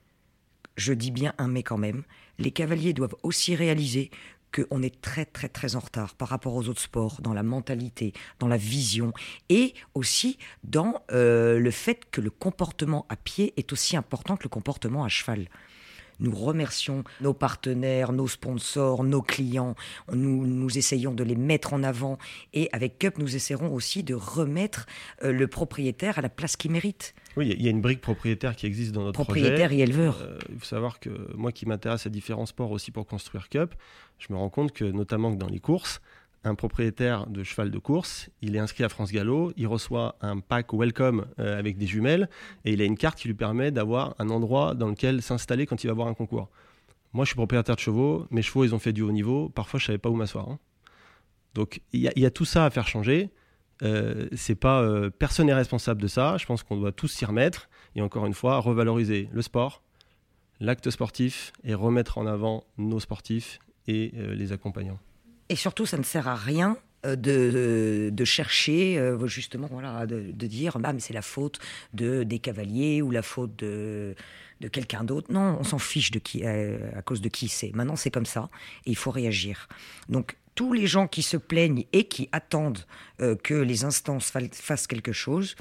[0.77, 2.05] je dis bien un mais quand même,
[2.39, 4.11] les cavaliers doivent aussi réaliser
[4.55, 8.13] qu'on est très très très en retard par rapport aux autres sports, dans la mentalité,
[8.39, 9.13] dans la vision,
[9.49, 14.45] et aussi dans euh, le fait que le comportement à pied est aussi important que
[14.45, 15.49] le comportement à cheval.
[16.21, 19.75] Nous remercions nos partenaires, nos sponsors, nos clients.
[20.13, 22.19] Nous, nous essayons de les mettre en avant.
[22.53, 24.87] Et avec Cup, nous essaierons aussi de remettre
[25.23, 27.15] euh, le propriétaire à la place qu'il mérite.
[27.37, 29.81] Oui, il y a une brique propriétaire qui existe dans notre propriétaire projet.
[29.81, 30.19] et éleveur.
[30.23, 33.75] Euh, il faut savoir que moi qui m'intéresse à différents sports aussi pour construire Cup,
[34.19, 36.01] je me rends compte que notamment que dans les courses,
[36.45, 40.41] un propriétaire de cheval de course, il est inscrit à France Gallo, il reçoit un
[40.41, 42.29] pack welcome euh, avec des jumelles
[42.65, 45.83] et il a une carte qui lui permet d'avoir un endroit dans lequel s'installer quand
[45.83, 46.51] il va voir un concours.
[47.15, 49.81] Moi, je suis propriétaire de chevaux, mes chevaux, ils ont fait du haut niveau, parfois
[49.81, 50.49] je savais pas où m'asseoir.
[50.49, 50.59] Hein.
[51.55, 53.31] Donc il y, a tout ça à faire changer.
[53.83, 56.37] Euh, c'est pas euh, personne n'est responsable de ça.
[56.37, 59.83] Je pense qu'on doit tous s'y remettre et encore une fois revaloriser le sport,
[60.59, 64.99] l'acte sportif et remettre en avant nos sportifs et les accompagnants.
[65.49, 70.79] Et surtout, ça ne sert à rien euh, de, de, chercher justement voilà de, dire
[70.79, 71.59] bah mais c'est la faute
[71.93, 74.15] de des cavaliers ou la faute de
[74.61, 77.97] de quelqu'un d'autre non on s'en fiche de qui à cause de qui c'est maintenant
[77.97, 78.49] c'est comme ça
[78.87, 79.69] et il faut réagir
[80.09, 82.85] donc tous les gens qui se plaignent et qui attendent
[83.21, 85.57] euh, que les instances fassent quelque chose,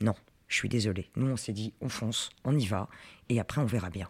[0.00, 0.14] non,
[0.48, 1.10] je suis désolé.
[1.16, 2.88] Nous, on s'est dit, on fonce, on y va,
[3.28, 4.08] et après, on verra bien.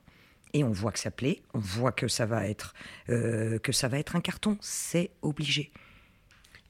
[0.54, 2.74] Et on voit que ça plaît, on voit que ça va être,
[3.10, 5.70] euh, que ça va être un carton, c'est obligé.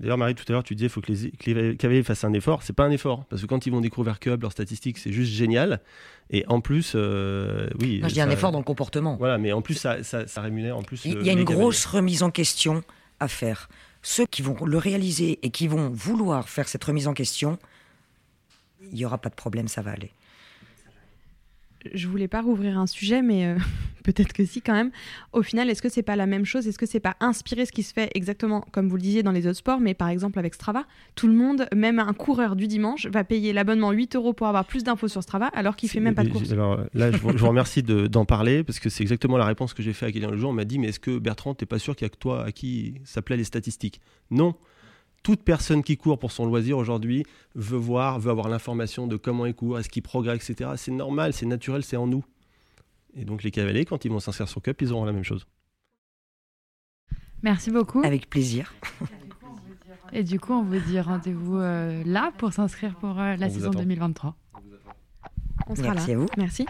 [0.01, 2.63] D'ailleurs, Marie, tout à l'heure, tu disais qu'il faut que les, cavaliers fassent un effort.
[2.63, 5.33] C'est pas un effort, parce que quand ils vont découvrir Cub, leurs statistiques, c'est juste
[5.33, 5.81] génial.
[6.31, 8.01] Et en plus, euh, oui.
[8.05, 9.17] je dis un effort dans le comportement.
[9.17, 11.05] Voilà, mais en plus, ça, ça, rémunère en plus.
[11.05, 12.85] Il y a une grosse remise en question
[13.19, 13.69] à faire.
[14.03, 17.59] Ceux qui vont le réaliser et qui vont vouloir faire cette remise en question,
[18.81, 20.13] il n'y aura pas de problème, ça va aller
[21.95, 23.57] je voulais pas rouvrir un sujet, mais euh,
[24.05, 24.91] peut-être que si quand même.
[25.33, 26.67] Au final, est-ce que c'est pas la même chose?
[26.67, 29.33] Est-ce que c'est pas inspirer ce qui se fait exactement comme vous le disiez dans
[29.33, 30.85] les autres sports, mais par exemple avec Strava
[31.15, 34.65] Tout le monde, même un coureur du dimanche, va payer l'abonnement 8 euros pour avoir
[34.65, 36.53] plus d'infos sur Strava alors qu'il fait même pas de course.
[36.53, 39.93] Alors là, je vous, remercie d'en parler parce que c'est exactement la réponse que j'ai
[39.93, 40.51] fait à quelqu'un le jour.
[40.51, 42.45] On m'a dit, mais est-ce que Bertrand, t'es pas sûr qu'il y a que toi
[42.45, 44.01] à qui ça plaît les statistiques?
[44.31, 44.55] Non
[45.23, 49.47] toute personne qui court pour son loisir aujourd'hui veut voir, veut avoir l'information de comment
[49.47, 50.71] il court, est-ce qu'il progresse, etc.
[50.77, 52.25] C'est normal, c'est naturel, c'est en nous.
[53.15, 55.47] Et donc les cavaliers, quand ils vont s'inscrire sur Cup, ils auront la même chose.
[57.43, 58.03] Merci beaucoup.
[58.05, 58.75] Avec plaisir.
[60.13, 63.71] Et du coup, on vous dit rendez-vous euh, là pour s'inscrire pour euh, la saison
[63.71, 64.35] 2023.
[65.67, 66.15] On sera Merci là.
[66.15, 66.27] à vous.
[66.37, 66.67] Merci.